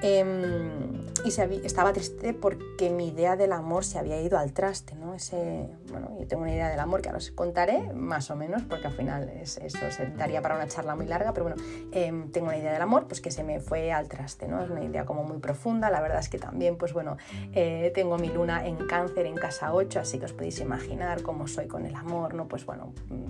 [0.00, 5.14] Em, y estaba triste porque mi idea del amor se había ido al traste, ¿no?
[5.14, 8.62] Ese, bueno, yo tengo una idea del amor que ahora os contaré, más o menos,
[8.62, 12.30] porque al final es, eso se daría para una charla muy larga, pero bueno, em,
[12.30, 14.62] tengo una idea del amor pues que se me fue al traste, ¿no?
[14.62, 17.16] Es una idea como muy profunda, la verdad es que también, pues bueno,
[17.52, 21.48] eh, tengo mi luna en cáncer en casa 8, así que os podéis imaginar cómo
[21.48, 22.46] soy con el amor, ¿no?
[22.46, 22.92] Pues bueno...
[23.10, 23.26] Eh,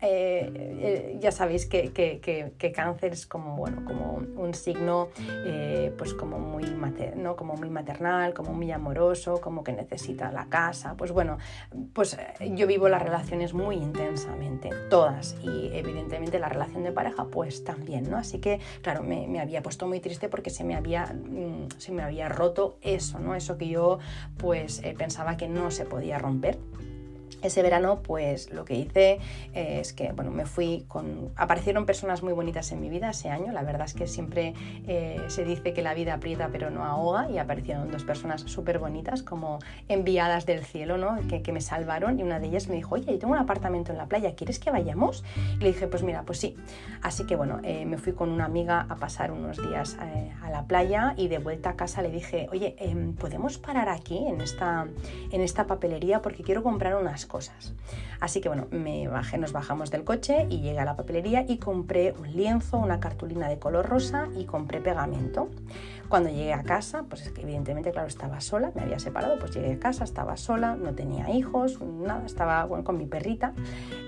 [0.00, 5.08] eh, ya sabéis que, que, cáncer es como, bueno, como un signo
[5.46, 6.64] eh, pues como muy,
[7.36, 10.94] como muy maternal, como muy amoroso, como que necesita la casa.
[10.96, 11.38] Pues bueno,
[11.92, 12.18] pues
[12.54, 18.10] yo vivo las relaciones muy intensamente, todas, y evidentemente la relación de pareja pues también,
[18.10, 18.18] ¿no?
[18.18, 21.92] Así que, claro, me, me había puesto muy triste porque se me había, mm, se
[21.92, 23.34] me había roto eso, ¿no?
[23.34, 23.98] Eso que yo
[24.36, 26.58] pues pensaba que no se podía romper.
[27.42, 29.18] Ese verano, pues lo que hice
[29.54, 31.32] eh, es que, bueno, me fui con...
[31.36, 33.52] Aparecieron personas muy bonitas en mi vida ese año.
[33.52, 34.54] La verdad es que siempre
[34.86, 38.78] eh, se dice que la vida aprieta pero no ahoga y aparecieron dos personas súper
[38.78, 39.58] bonitas como
[39.88, 41.16] enviadas del cielo, ¿no?
[41.28, 43.92] Que, que, me salvaron y una de ellas me dijo, oye, yo tengo un apartamento
[43.92, 45.24] en la playa, ¿quieres que vayamos?
[45.58, 46.56] Y le dije, pues mira, pues sí.
[47.02, 49.96] Así que, bueno, eh, me fui con una amiga a pasar unos días
[50.42, 54.26] a la playa y de vuelta a casa le dije, oye, em, ¿podemos parar aquí
[54.26, 54.86] en esta,
[55.30, 57.74] en esta papelería porque quiero comprar unas cosas?
[58.20, 61.58] Así que bueno, me bajé, nos bajamos del coche y llegué a la papelería y
[61.58, 65.48] compré un lienzo, una cartulina de color rosa y compré pegamento.
[66.08, 69.52] Cuando llegué a casa, pues es que evidentemente, claro, estaba sola, me había separado, pues
[69.52, 73.52] llegué a casa, estaba sola, no tenía hijos, nada, estaba con mi perrita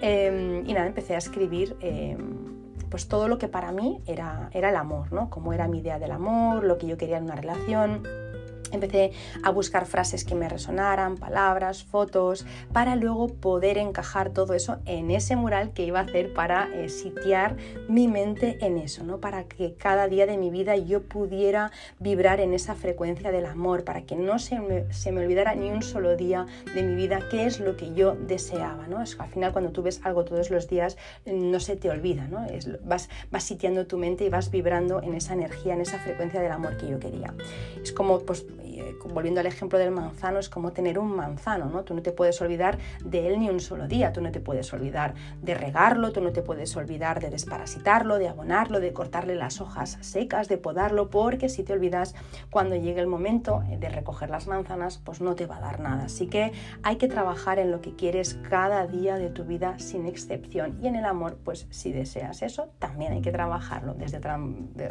[0.01, 1.77] em, y nada, empecé a escribir.
[1.81, 2.59] Em,
[2.89, 5.29] pues todo lo que para mí era, era el amor, ¿no?
[5.29, 8.03] Cómo era mi idea del amor, lo que yo quería en una relación,
[8.73, 14.79] Empecé a buscar frases que me resonaran, palabras, fotos, para luego poder encajar todo eso
[14.85, 17.57] en ese mural que iba a hacer para eh, sitiar
[17.89, 19.19] mi mente en eso, ¿no?
[19.21, 23.85] Para que cada día de mi vida yo pudiera vibrar en esa frecuencia del amor,
[23.85, 27.21] para que no se me, se me olvidara ni un solo día de mi vida
[27.31, 29.03] qué es lo que yo deseaba, ¿no?
[29.03, 30.97] Es al final cuando tú ves algo todos los días
[31.27, 32.47] no se te olvida, ¿no?
[32.85, 36.53] Vas, vas sitiando tu mente y vas vibrando en esa energía, en esa frecuencia del
[36.53, 37.35] amor que yo quería.
[37.83, 41.85] Es como, pues, eh, volviendo al ejemplo del manzano, es como tener un manzano, ¿no?
[41.85, 44.73] Tú no te puedes olvidar de él ni un solo día, tú no te puedes
[44.73, 49.61] olvidar de regarlo, tú no te puedes olvidar de desparasitarlo, de abonarlo, de cortarle las
[49.61, 52.15] hojas secas, de podarlo, porque si te olvidas
[52.51, 56.05] cuando llegue el momento de recoger las manzanas, pues no te va a dar nada.
[56.05, 60.07] Así que hay que trabajar en lo que quieres cada día de tu vida sin
[60.07, 60.79] excepción.
[60.83, 64.21] Y en el amor, pues si deseas eso, también hay que trabajarlo desde,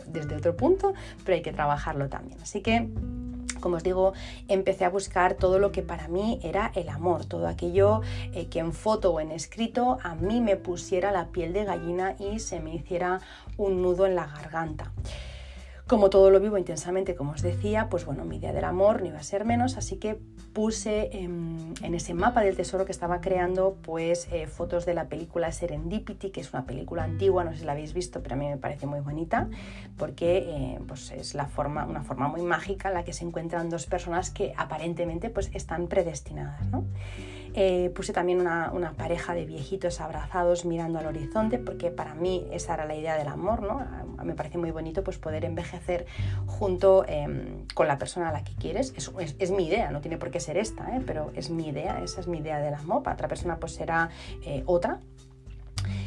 [0.07, 0.93] desde otro punto,
[1.23, 2.39] pero hay que trabajarlo también.
[2.41, 2.89] Así que
[3.59, 4.13] como os digo,
[4.47, 8.01] empecé a buscar todo lo que para mí era el amor, todo aquello
[8.33, 12.15] eh, que en foto o en escrito a mí me pusiera la piel de gallina
[12.19, 13.21] y se me hiciera
[13.57, 14.91] un nudo en la garganta.
[15.87, 19.07] Como todo lo vivo intensamente, como os decía, pues bueno, mi idea del amor no
[19.07, 20.19] iba a ser menos, así que
[20.51, 25.49] puse en, ese mapa del tesoro que estaba creando, pues eh, fotos de la película
[25.53, 28.47] Serendipity, que es una película antigua, no sé si la habéis visto, pero a mí
[28.47, 29.47] me parece muy bonita,
[29.97, 33.69] porque eh, pues es la forma, una forma muy mágica en la que se encuentran
[33.69, 36.83] dos personas que aparentemente pues están predestinadas, ¿no?
[37.59, 42.75] Eh, puse también una, pareja de viejitos abrazados mirando al horizonte, porque para mí esa
[42.75, 43.83] era la idea del amor, ¿no?
[44.23, 46.05] Me parece muy bonito pues, poder envejecer
[46.45, 48.93] junto em, con la persona a la que quieres.
[48.95, 51.01] Es, es, mi idea, no tiene por qué ser esta, ¿eh?
[51.03, 53.01] pero es mi idea, esa es mi idea del amor.
[53.01, 54.11] Para otra persona pues será
[54.45, 54.99] eh, otra,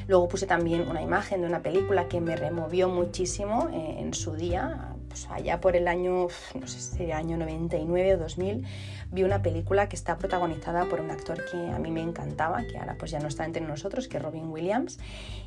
[0.07, 4.90] Luego puse también una imagen de una película que me removió muchísimo en su día,
[5.29, 6.29] allá por el año,
[6.61, 8.65] no sé si año 99 o 2000,
[9.13, 12.79] vi una película que está protagonizada por un actor que a mí me encantaba, que
[12.79, 14.99] ahora pues ya no está entre nosotros, que es Robin Williams.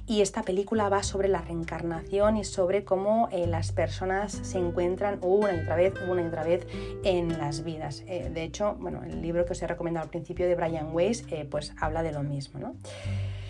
[0.05, 5.19] Y esta película va sobre la reencarnación y sobre cómo eh, las personas se encuentran
[5.21, 6.67] una y otra vez, una y otra vez
[7.03, 8.03] en las vidas.
[8.07, 11.25] Eh, de hecho, bueno, el libro que os he recomendado al principio de Brian Weiss,
[11.29, 12.75] eh, pues habla de lo mismo, ¿no?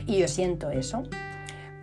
[0.06, 1.04] Y yo siento eso.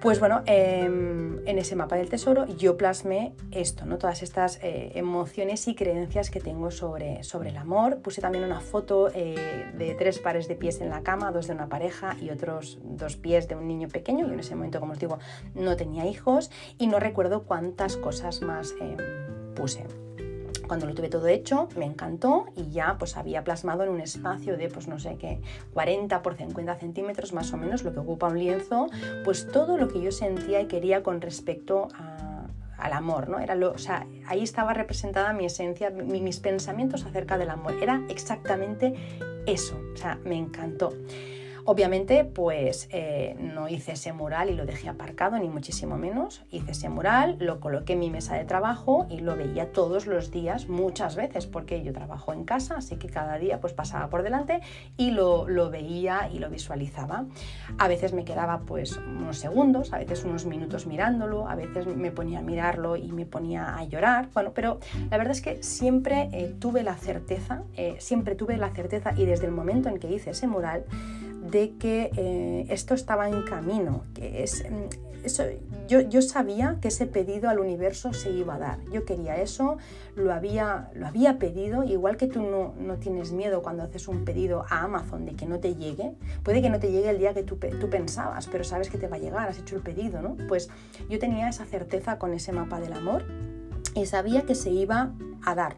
[0.00, 3.98] Pues bueno, em, en ese mapa del tesoro yo plasmé esto, ¿no?
[3.98, 7.98] todas estas eh, emociones y creencias que tengo sobre, sobre el amor.
[7.98, 9.36] Puse también una foto eh,
[9.76, 13.16] de tres pares de pies en la cama, dos de una pareja y otros dos
[13.16, 14.26] pies de un niño pequeño.
[14.26, 15.18] Yo en ese momento, como os digo,
[15.54, 18.96] no tenía hijos y no recuerdo cuántas cosas más em,
[19.54, 19.84] puse.
[20.70, 24.56] Cuando lo tuve todo hecho, me encantó y ya pues había plasmado en un espacio
[24.56, 25.40] de pues no sé qué,
[25.74, 28.86] 40 por 50 centímetros más o menos, lo que ocupa un lienzo,
[29.24, 31.88] pues todo lo que yo sentía y quería con respecto
[32.78, 33.40] al amor, ¿no?
[33.40, 37.74] Era lo, o sea, ahí estaba representada mi esencia, mis pensamientos acerca del amor.
[37.82, 38.94] Era exactamente
[39.46, 40.92] eso, o sea, me encantó.
[41.64, 46.42] Obviamente, pues eh, no hice ese mural y lo dejé aparcado, ni muchísimo menos.
[46.50, 50.30] Hice ese mural, lo coloqué en mi mesa de trabajo y lo veía todos los
[50.30, 54.22] días, muchas veces, porque yo trabajo en casa, así que cada día pues pasaba por
[54.22, 54.60] delante
[54.96, 57.26] y lo, lo veía y lo visualizaba.
[57.78, 62.10] A veces me quedaba pues unos segundos, a veces unos minutos mirándolo, a veces me
[62.10, 64.28] ponía a mirarlo y me ponía a llorar.
[64.32, 64.78] Bueno, pero
[65.10, 69.26] la verdad es que siempre eh, tuve la certeza, eh, siempre tuve la certeza y
[69.26, 70.84] desde el momento en que hice ese mural,
[71.50, 75.44] de que eh, esto estaba en camino, que es, mm, eso,
[75.86, 78.78] yo, yo, sabía que ese pedido al universo se iba a dar.
[78.90, 79.76] Yo quería eso,
[80.16, 84.24] lo había, lo había pedido, igual que tú no, no, tienes miedo cuando haces un
[84.24, 86.12] pedido a Amazon de que no te llegue.
[86.42, 89.08] Puede que no te llegue el día que tú, tú pensabas, pero sabes que te
[89.08, 90.36] va a llegar, has hecho el pedido, ¿no?
[90.48, 90.70] Pues
[91.08, 93.24] yo tenía esa certeza con ese mapa del amor
[93.94, 95.12] y sabía que se iba
[95.44, 95.76] a dar.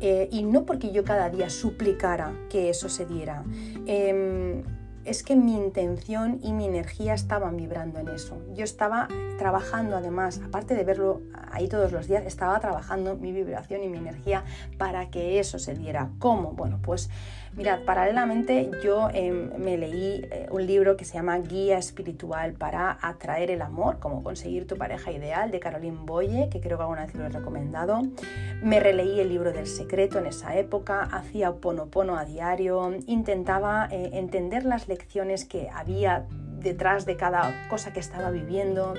[0.00, 3.44] Eh, y no porque yo cada día suplicara que eso se diera.
[3.86, 4.62] Em,
[5.04, 8.40] es que mi intención y mi energía estaban vibrando en eso.
[8.54, 13.82] Yo estaba trabajando además, aparte de verlo ahí todos los días, estaba trabajando mi vibración
[13.82, 14.44] y mi energía
[14.78, 16.10] para que eso se diera.
[16.18, 16.52] ¿Cómo?
[16.52, 17.10] Bueno, pues
[17.56, 22.98] mirad, paralelamente yo em, me leí eh, un libro que se llama Guía Espiritual para
[23.00, 27.06] atraer el amor, cómo conseguir tu pareja ideal, de Caroline Boye, que creo que alguna
[27.06, 28.02] vez lo he recomendado.
[28.62, 34.10] Me releí el libro del secreto en esa época, hacía ponopono a diario, intentaba eh,
[34.14, 36.26] entender las lecciones que había
[36.64, 38.94] detrás de cada cosa que estaba viviendo.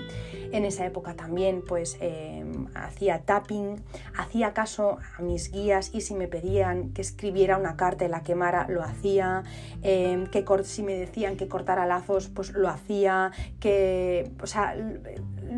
[0.52, 3.84] En esa época también pues em, hacía tapping,
[4.16, 8.22] hacía caso a mis guías y si me pedían que escribiera una carta y la
[8.24, 9.44] quemara, lo hacía,
[9.82, 14.76] em, que si me decían que cortara lazos, pues lo hacía, que, o sea,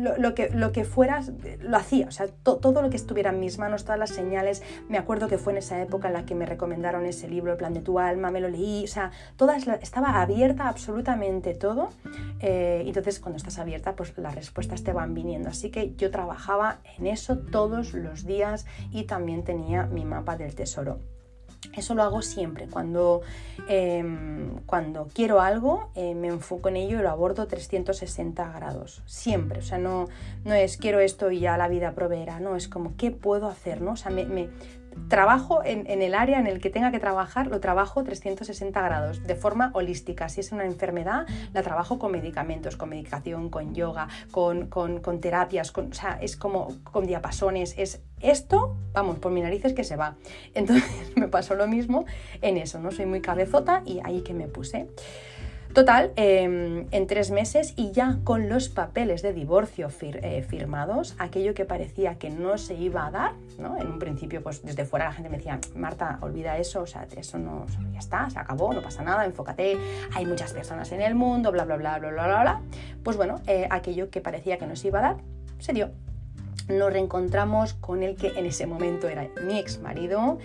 [0.02, 3.58] lo, que, lo que fueras, lo hacía, o sea, todo lo que estuviera en mis
[3.58, 6.46] manos, todas las señales, me acuerdo que fue en esa época en la que me
[6.46, 10.20] recomendaron ese libro, El plan de tu alma, me lo leí, o sea, todas, estaba
[10.20, 11.90] abierta absolutamente todo,
[12.40, 16.78] eh, entonces cuando estás abierta, pues las respuestas te van viniendo, así que yo trabajaba
[16.98, 20.98] en eso todos los días y también tenía mi mapa del tesoro.
[21.76, 22.66] Eso lo hago siempre.
[22.68, 23.22] Cuando,
[23.68, 29.02] em, cuando quiero algo, eh, me enfoco en ello y lo abordo 360 grados.
[29.06, 29.58] Siempre.
[29.58, 30.06] O sea, no,
[30.44, 32.40] no es quiero esto y ya la vida proveerá.
[32.40, 33.92] No, es como qué puedo hacer, ¿no?
[33.92, 34.48] O sea, me,
[35.08, 39.34] trabajo en, el área en el que tenga que trabajar, lo trabajo 360 grados, de
[39.34, 40.28] forma holística.
[40.28, 45.90] Si es una enfermedad, la trabajo con medicamentos, con medicación, con yoga, con, terapias, con,
[45.90, 50.16] o sea, es como con diapasones, es esto, vamos, por mi narices que se va.
[50.54, 52.04] Entonces me pasó lo mismo
[52.42, 52.90] en eso, ¿no?
[52.90, 54.88] Soy muy cabezota y ahí que me puse.
[55.74, 61.54] Total, em, en tres meses y ya con los papeles de divorcio eh, firmados, aquello
[61.54, 63.76] que parecía que no se iba a dar, ¿no?
[63.76, 67.06] En un principio, pues desde fuera la gente me decía, Marta, olvida eso, o sea,
[67.16, 69.78] eso no, ya está, se acabó, no pasa nada, enfócate,
[70.14, 72.60] hay muchas personas en el mundo, bla, bla, bla, bla, bla, bla, bla.
[73.04, 75.16] Pues bueno, eh, aquello que parecía que no se iba a dar,
[75.58, 75.90] se dio
[76.68, 80.38] nos reencontramos con el que en ese momento era mi ex marido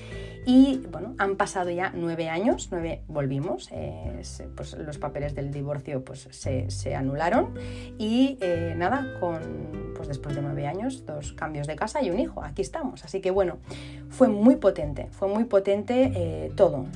[0.46, 4.22] y bueno, han pasado ya nueve años, nueve volvimos, eh,
[4.56, 7.54] pues los papeles del divorcio pues se, anularon
[7.98, 12.20] y eh, nada, con pues después de nueve años, dos cambios de casa y un
[12.20, 13.06] hijo, aquí estamos.
[13.06, 13.58] Así que bueno,
[14.10, 16.88] fue muy potente, fue muy potente eh, todo,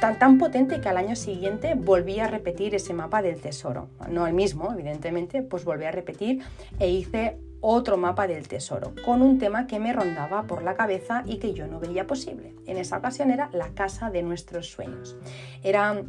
[0.00, 4.26] tan, tan potente que al año siguiente volví a repetir ese mapa del tesoro, no
[4.26, 6.42] el mismo, evidentemente, pues volví a repetir
[6.80, 11.22] e hice otro mapa del tesoro, con un tema que me rondaba por la cabeza
[11.24, 12.54] y que yo no veía posible.
[12.66, 15.16] En esa ocasión era la casa de nuestros sueños.
[15.62, 16.02] Era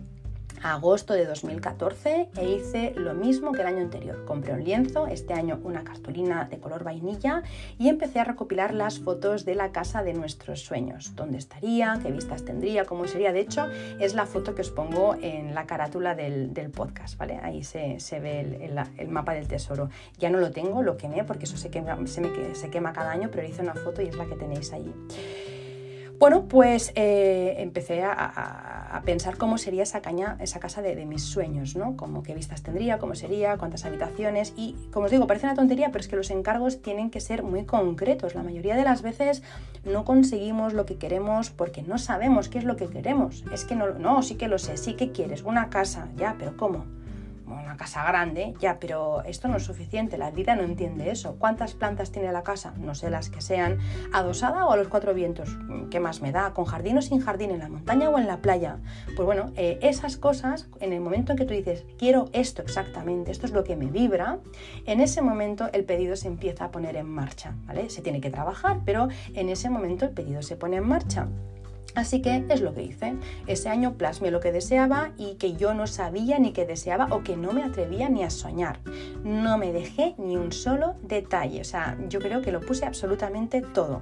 [0.74, 4.26] agosto de 2014 e hice lo mismo que el año anterior.
[4.26, 7.44] Compré un lienzo, este año una cartulina de color vainilla
[7.78, 11.16] y empecé a recopilar las fotos de la casa de nuestros sueños.
[11.16, 12.00] ¿Dónde estaría?
[12.02, 12.86] ¿Qué vistas tendría?
[12.86, 13.32] ¿Cómo sería?
[13.32, 13.68] De hecho,
[14.00, 17.40] es la foto que os pongo en la carátula del, podcast, ¿vale?
[17.44, 19.90] Ahí se, ve el, mapa del tesoro.
[20.18, 23.12] Ya no lo tengo, lo quemé porque eso se quema, se, me, se quema cada
[23.12, 24.94] año, pero hice una foto y es la que tenéis allí.
[26.18, 31.76] Bueno, pues eh, empecé a, pensar cómo sería esa, caña, esa casa de, mis sueños,
[31.76, 31.98] ¿no?
[31.98, 34.54] Como qué vistas tendría, cómo sería, cuántas habitaciones.
[34.56, 37.44] Y como os digo, parece una tontería, pero es que los encargos tienen que ser
[37.44, 38.34] muy concretos.
[38.34, 39.44] La mayoría de las veces
[39.84, 43.44] no conseguimos lo que queremos porque no sabemos qué es lo que queremos.
[43.52, 46.56] Es que no, no, sí que lo sé, sí que quieres, una casa, ya, pero
[46.56, 46.86] ¿cómo?
[47.48, 51.36] Una casa grande, ya, pero esto no es suficiente, la vida no entiende eso.
[51.38, 52.74] ¿Cuántas plantas tiene la casa?
[52.78, 53.80] No sé las que sean,
[54.14, 55.58] adosada o a los cuatro vientos,
[55.90, 56.54] ¿qué más me da?
[56.54, 57.52] ¿Con jardín o sin jardín?
[57.52, 58.78] ¿En la montaña o en la playa?
[59.16, 63.32] Pues bueno, eh, esas cosas, en el momento en que tú dices, quiero esto exactamente,
[63.32, 64.40] esto es lo que me vibra,
[64.86, 67.90] en ese momento el pedido se empieza a poner en marcha, ¿vale?
[67.90, 71.28] Se tiene que trabajar, pero en ese momento el pedido se pone en marcha.
[71.94, 73.16] Así que es lo que hice.
[73.48, 77.24] Ese año plasmé lo que deseaba y que yo no sabía ni que deseaba o
[77.24, 78.80] que no me atrevía ni a soñar.
[79.24, 81.62] No me dejé ni un solo detalle.
[81.62, 84.02] O sea, yo creo que lo puse absolutamente todo.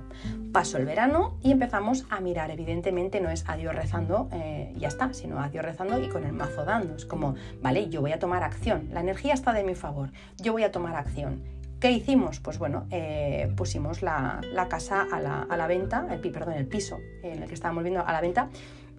[0.52, 2.50] Pasó el verano y empezamos a mirar.
[2.52, 6.66] Evidentemente no es adiós rezando eh, ya está, sino adiós rezando y con el mazo
[6.66, 6.96] dando.
[6.96, 8.90] Es como, vale, yo voy a tomar acción.
[8.92, 10.10] La energía está de mi favor.
[10.38, 11.42] Yo voy a tomar acción.
[11.84, 12.40] ¿Qué hicimos?
[12.40, 17.50] Pues bueno, eh, pusimos la, casa a la, venta, el, perdón, el piso en el
[17.50, 18.48] que estábamos viendo a la venta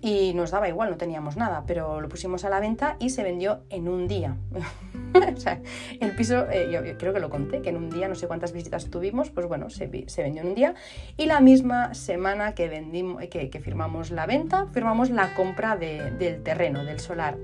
[0.03, 3.23] y nos daba igual, no teníamos nada, pero lo pusimos a la venta y se
[3.23, 4.37] vendió en un día.
[5.35, 5.63] o sea,
[5.99, 8.53] el piso, eh, yo, creo que lo conté, que en un día, no sé cuántas
[8.53, 10.75] visitas tuvimos, pues bueno, se, vendió en un día.
[11.17, 16.85] Y la misma semana que, vendimos, que, firmamos la venta, firmamos la compra del terreno,
[16.85, 17.39] del solar.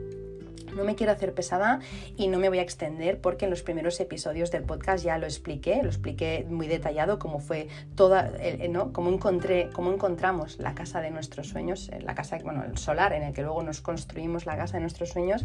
[0.76, 1.80] No me quiero hacer pesada
[2.16, 5.26] y no me voy a extender porque en los primeros episodios del podcast ya lo
[5.26, 8.30] expliqué, lo expliqué muy detallado cómo fue toda,
[8.68, 8.92] ¿no?
[8.92, 13.12] cómo, encontré, cómo encontramos la casa de nuestros sueños, eh, la casa, bueno, el solar
[13.12, 15.44] en el que luego nos construimos la casa de nuestros sueños.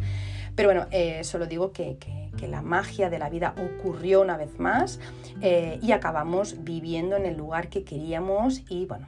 [0.55, 1.97] Pero bueno, eh, solo digo que,
[2.45, 4.99] la magia de la vida ocurrió una vez más
[5.41, 9.07] eh, y acabamos viviendo en el lugar que queríamos y bueno,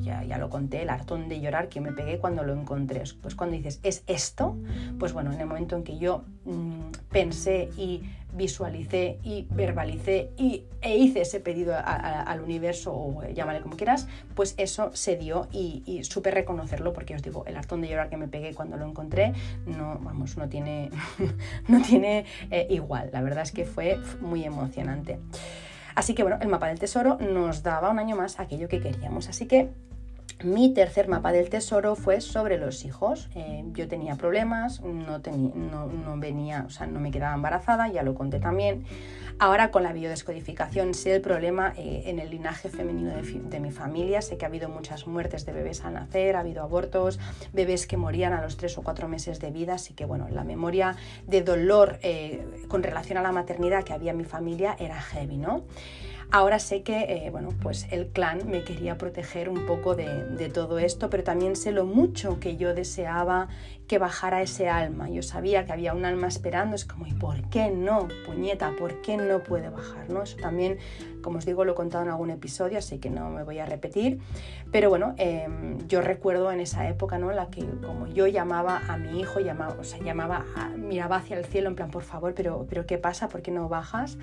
[0.00, 3.02] ya, ya, lo conté, el hartón de llorar que me pegué cuando lo encontré.
[3.20, 4.56] Pues cuando dices, ¿es esto?
[4.98, 10.64] Pues bueno, en el momento en que yo mm, pensé y visualicé y verbalicé y,
[10.82, 16.00] e hice ese pedido al universo, o llámale como quieras, pues eso se dio y,
[16.04, 19.32] supe reconocerlo porque os digo, el hartón de llorar que me pegué cuando lo encontré,
[19.66, 20.90] no, vamos, no tiene,
[21.68, 23.10] no tiene eh, igual.
[23.12, 25.18] La verdad es que fue muy emocionante.
[26.00, 29.28] Así que bueno, el mapa del tesoro nos daba un año más aquello que queríamos.
[29.28, 29.68] Así que
[30.42, 33.28] mi tercer mapa del tesoro fue sobre los hijos.
[33.34, 38.14] Eh, yo tenía problemas, no, no, venía, o sea, no me quedaba embarazada, ya lo
[38.14, 38.86] conté también.
[39.42, 44.20] Ahora con la biodescodificación sé el problema eh, en el linaje femenino de, mi familia.
[44.20, 47.18] Sé que ha habido muchas muertes de bebés al nacer, ha habido abortos,
[47.54, 49.76] bebés que morían a los tres o cuatro meses de vida.
[49.76, 50.94] Así que bueno, la memoria
[51.26, 55.38] de dolor eh, con relación a la maternidad que había en mi familia era heavy,
[55.38, 55.64] ¿no?
[56.32, 60.78] Ahora sé que eh, bueno, pues el clan me quería proteger un poco de, todo
[60.78, 63.48] esto, pero también sé lo mucho que yo deseaba
[63.88, 65.10] que bajara ese alma.
[65.10, 68.76] Yo sabía que había un alma esperando, es como, ¿y por qué no, puñeta?
[68.78, 70.08] ¿Por qué no puede bajar?
[70.08, 70.22] ¿no?
[70.22, 70.78] Eso también,
[71.20, 73.66] como os digo, lo he contado en algún episodio, así que no me voy a
[73.66, 74.20] repetir.
[74.70, 77.32] Pero bueno, em, yo recuerdo en esa época, ¿no?
[77.32, 80.44] La que como yo llamaba a mi hijo, llamaba, o sea, llamaba,
[80.76, 83.28] miraba hacia el cielo en plan, por favor, pero, pero ¿qué pasa?
[83.28, 84.16] ¿Por qué no bajas?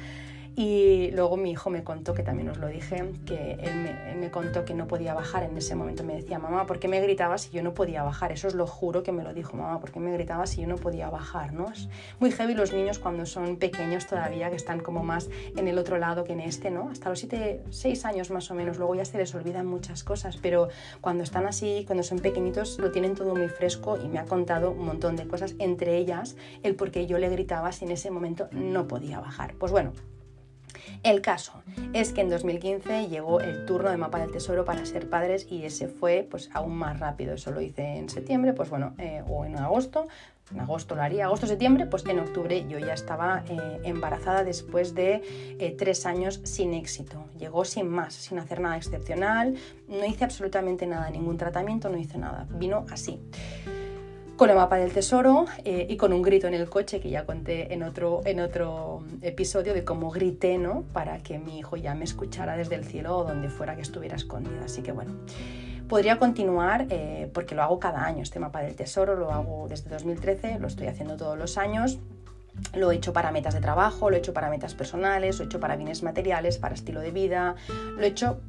[0.60, 4.66] Y luego mi hijo me contó, que también os lo dije, que él me, contó
[4.66, 5.44] que no podía bajar.
[5.44, 8.32] En ese momento me decía, mamá, ¿por qué me gritabas si yo no podía bajar?
[8.32, 10.68] Eso os lo juro que me lo dijo, mamá, ¿por qué me gritabas si yo
[10.68, 11.54] no podía bajar?
[11.54, 11.70] ¿no?
[11.70, 11.88] Es
[12.20, 16.00] muy heavy los niños cuando son pequeños todavía, que están como más en el otro
[16.00, 16.90] lado que en este, ¿no?
[16.90, 20.38] Hasta los 7, 6 años más o menos, luego ya se les olvidan muchas cosas,
[20.42, 20.70] pero
[21.02, 24.72] cuando están así, cuando son pequeñitos, lo tienen todo muy fresco y me ha contado
[24.72, 28.10] un montón de cosas, entre ellas el por qué yo le gritaba si en ese
[28.10, 29.54] momento no podía bajar.
[29.60, 29.94] Pues bueno,
[31.04, 31.54] el caso
[31.94, 35.64] es que en 2015 llegó el turno de Mapa del Tesoro para ser padres y
[35.64, 37.34] ese fue pues aún más rápido.
[37.34, 40.08] Eso lo hice en septiembre, pues bueno, eh, o en agosto.
[40.52, 45.22] En agosto lo haría, agosto-septiembre, pues en octubre yo ya estaba eh, embarazada después de
[45.60, 47.26] eh, tres años sin éxito.
[47.38, 49.56] Llegó sin más, sin hacer nada excepcional,
[49.90, 53.20] no hice absolutamente nada, ningún tratamiento, no hice nada, vino así
[54.38, 57.26] con el mapa del tesoro eh, y con un grito en el coche que ya
[57.26, 60.84] conté en otro, en otro episodio de cómo grité, ¿no?
[60.94, 64.16] Para que mi hijo ya me escuchara desde el cielo o donde fuera que estuviera
[64.16, 64.62] escondida.
[64.64, 65.16] Así que bueno,
[65.90, 69.90] podría continuar eh, porque lo hago cada año, este mapa del tesoro lo hago desde
[69.90, 71.98] 2013, lo estoy haciendo todos los años.
[72.76, 75.48] Lo he hecho para metas de trabajo, lo he hecho para metas personales, lo he
[75.48, 77.56] hecho para bienes materiales, para estilo de vida,
[77.96, 78.40] lo he hecho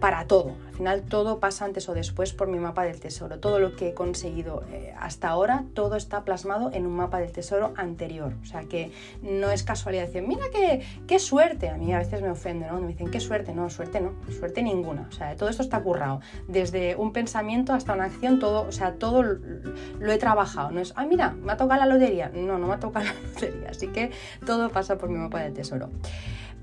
[0.00, 0.54] para todo.
[0.68, 3.38] Al final todo pasa antes o después por mi mapa del tesoro.
[3.38, 7.32] Todo lo que he conseguido eh, hasta ahora, todo está plasmado en un mapa del
[7.32, 8.34] tesoro anterior.
[8.42, 8.90] O sea que
[9.22, 11.68] no es casualidad decir, mira qué, qué suerte.
[11.68, 12.80] A mí a veces me ofende, ¿no?
[12.80, 13.54] Me dicen, qué suerte.
[13.54, 15.06] No, suerte no, suerte ninguna.
[15.08, 16.20] O sea, todo esto está currado.
[16.48, 20.70] Desde un pensamiento hasta una acción, todo, o sea, todo lo he trabajado.
[20.72, 22.30] No es, ah, mira, me ha tocado la lotería.
[22.34, 23.70] No, no me ha tocado la lotería.
[23.70, 24.10] Así que
[24.44, 25.88] todo pasa por mi mapa del tesoro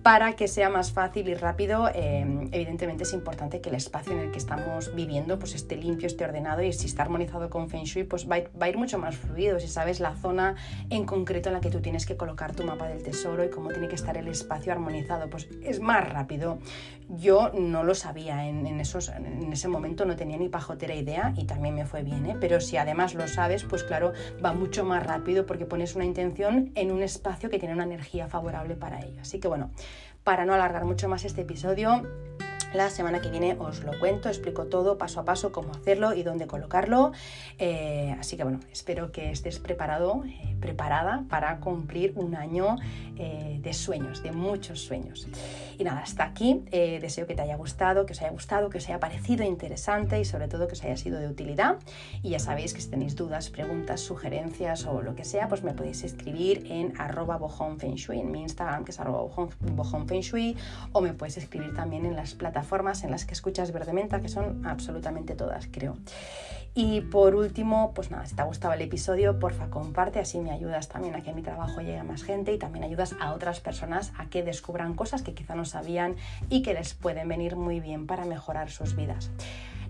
[0.04, 4.20] para que sea más fácil y rápido, eh, evidentemente es importante que el espacio en
[4.20, 7.84] el que estamos viviendo pues esté limpio, esté ordenado y si está armonizado con Feng
[7.84, 9.60] Shui, pues va a, ir, mucho más fluido.
[9.60, 10.56] Si sabes la zona
[10.90, 13.70] en concreto en la que tú tienes que colocar tu mapa del tesoro y cómo
[13.70, 16.58] tiene que estar el espacio armonizado, pues es más rápido.
[17.10, 21.46] Yo no lo sabía en, esos, en ese momento, no tenía ni pajotera idea y
[21.46, 22.38] también me fue bien, ¿eh?
[22.40, 26.72] pero si además lo sabes, pues claro, va mucho más rápido porque pones una intención
[26.76, 29.22] en un espacio que tiene una energía favorable para ello.
[29.22, 29.72] Así que bueno,
[30.24, 32.04] para no alargar mucho más este episodio,
[32.74, 36.24] la semana que viene os lo cuento, explico todo paso a paso cómo hacerlo y
[36.24, 37.12] dónde colocarlo.
[37.60, 42.78] Eh, así que bueno, espero que estés preparado, eh, preparada para cumplir un año
[43.18, 45.28] eh, de sueños, de muchos sueños.
[45.78, 46.64] Y nada, hasta aquí.
[46.72, 50.26] deseo que te haya gustado, que os haya gustado, que os haya parecido interesante y
[50.26, 51.78] sobre todo que os haya sido de utilidad.
[52.24, 55.74] Y ya sabéis que si tenéis dudas, preguntas, sugerencias o lo que sea, pues me
[55.74, 57.40] podéis escribir en arroba
[57.82, 59.22] en mi Instagram que es arroba
[60.94, 64.22] o me puedes escribir también en las plataformas formas en las que escuchas Verde Menta,
[64.22, 65.98] que son absolutamente todas, creo.
[66.74, 70.52] Y por último, pues nada, si te ha gustado el episodio, porfa, comparte, así me
[70.52, 73.60] ayudas también a que mi trabajo llegue a más gente y también ayudas a otras
[73.60, 76.16] personas a que descubran cosas que quizá no sabían
[76.50, 79.32] y que les pueden venir muy bien para mejorar sus vidas.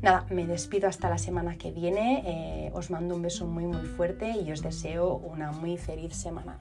[0.01, 2.23] Nada, me despido hasta la semana que viene.
[2.25, 6.57] Eh, os mando un beso muy muy fuerte y os deseo una muy feliz semana.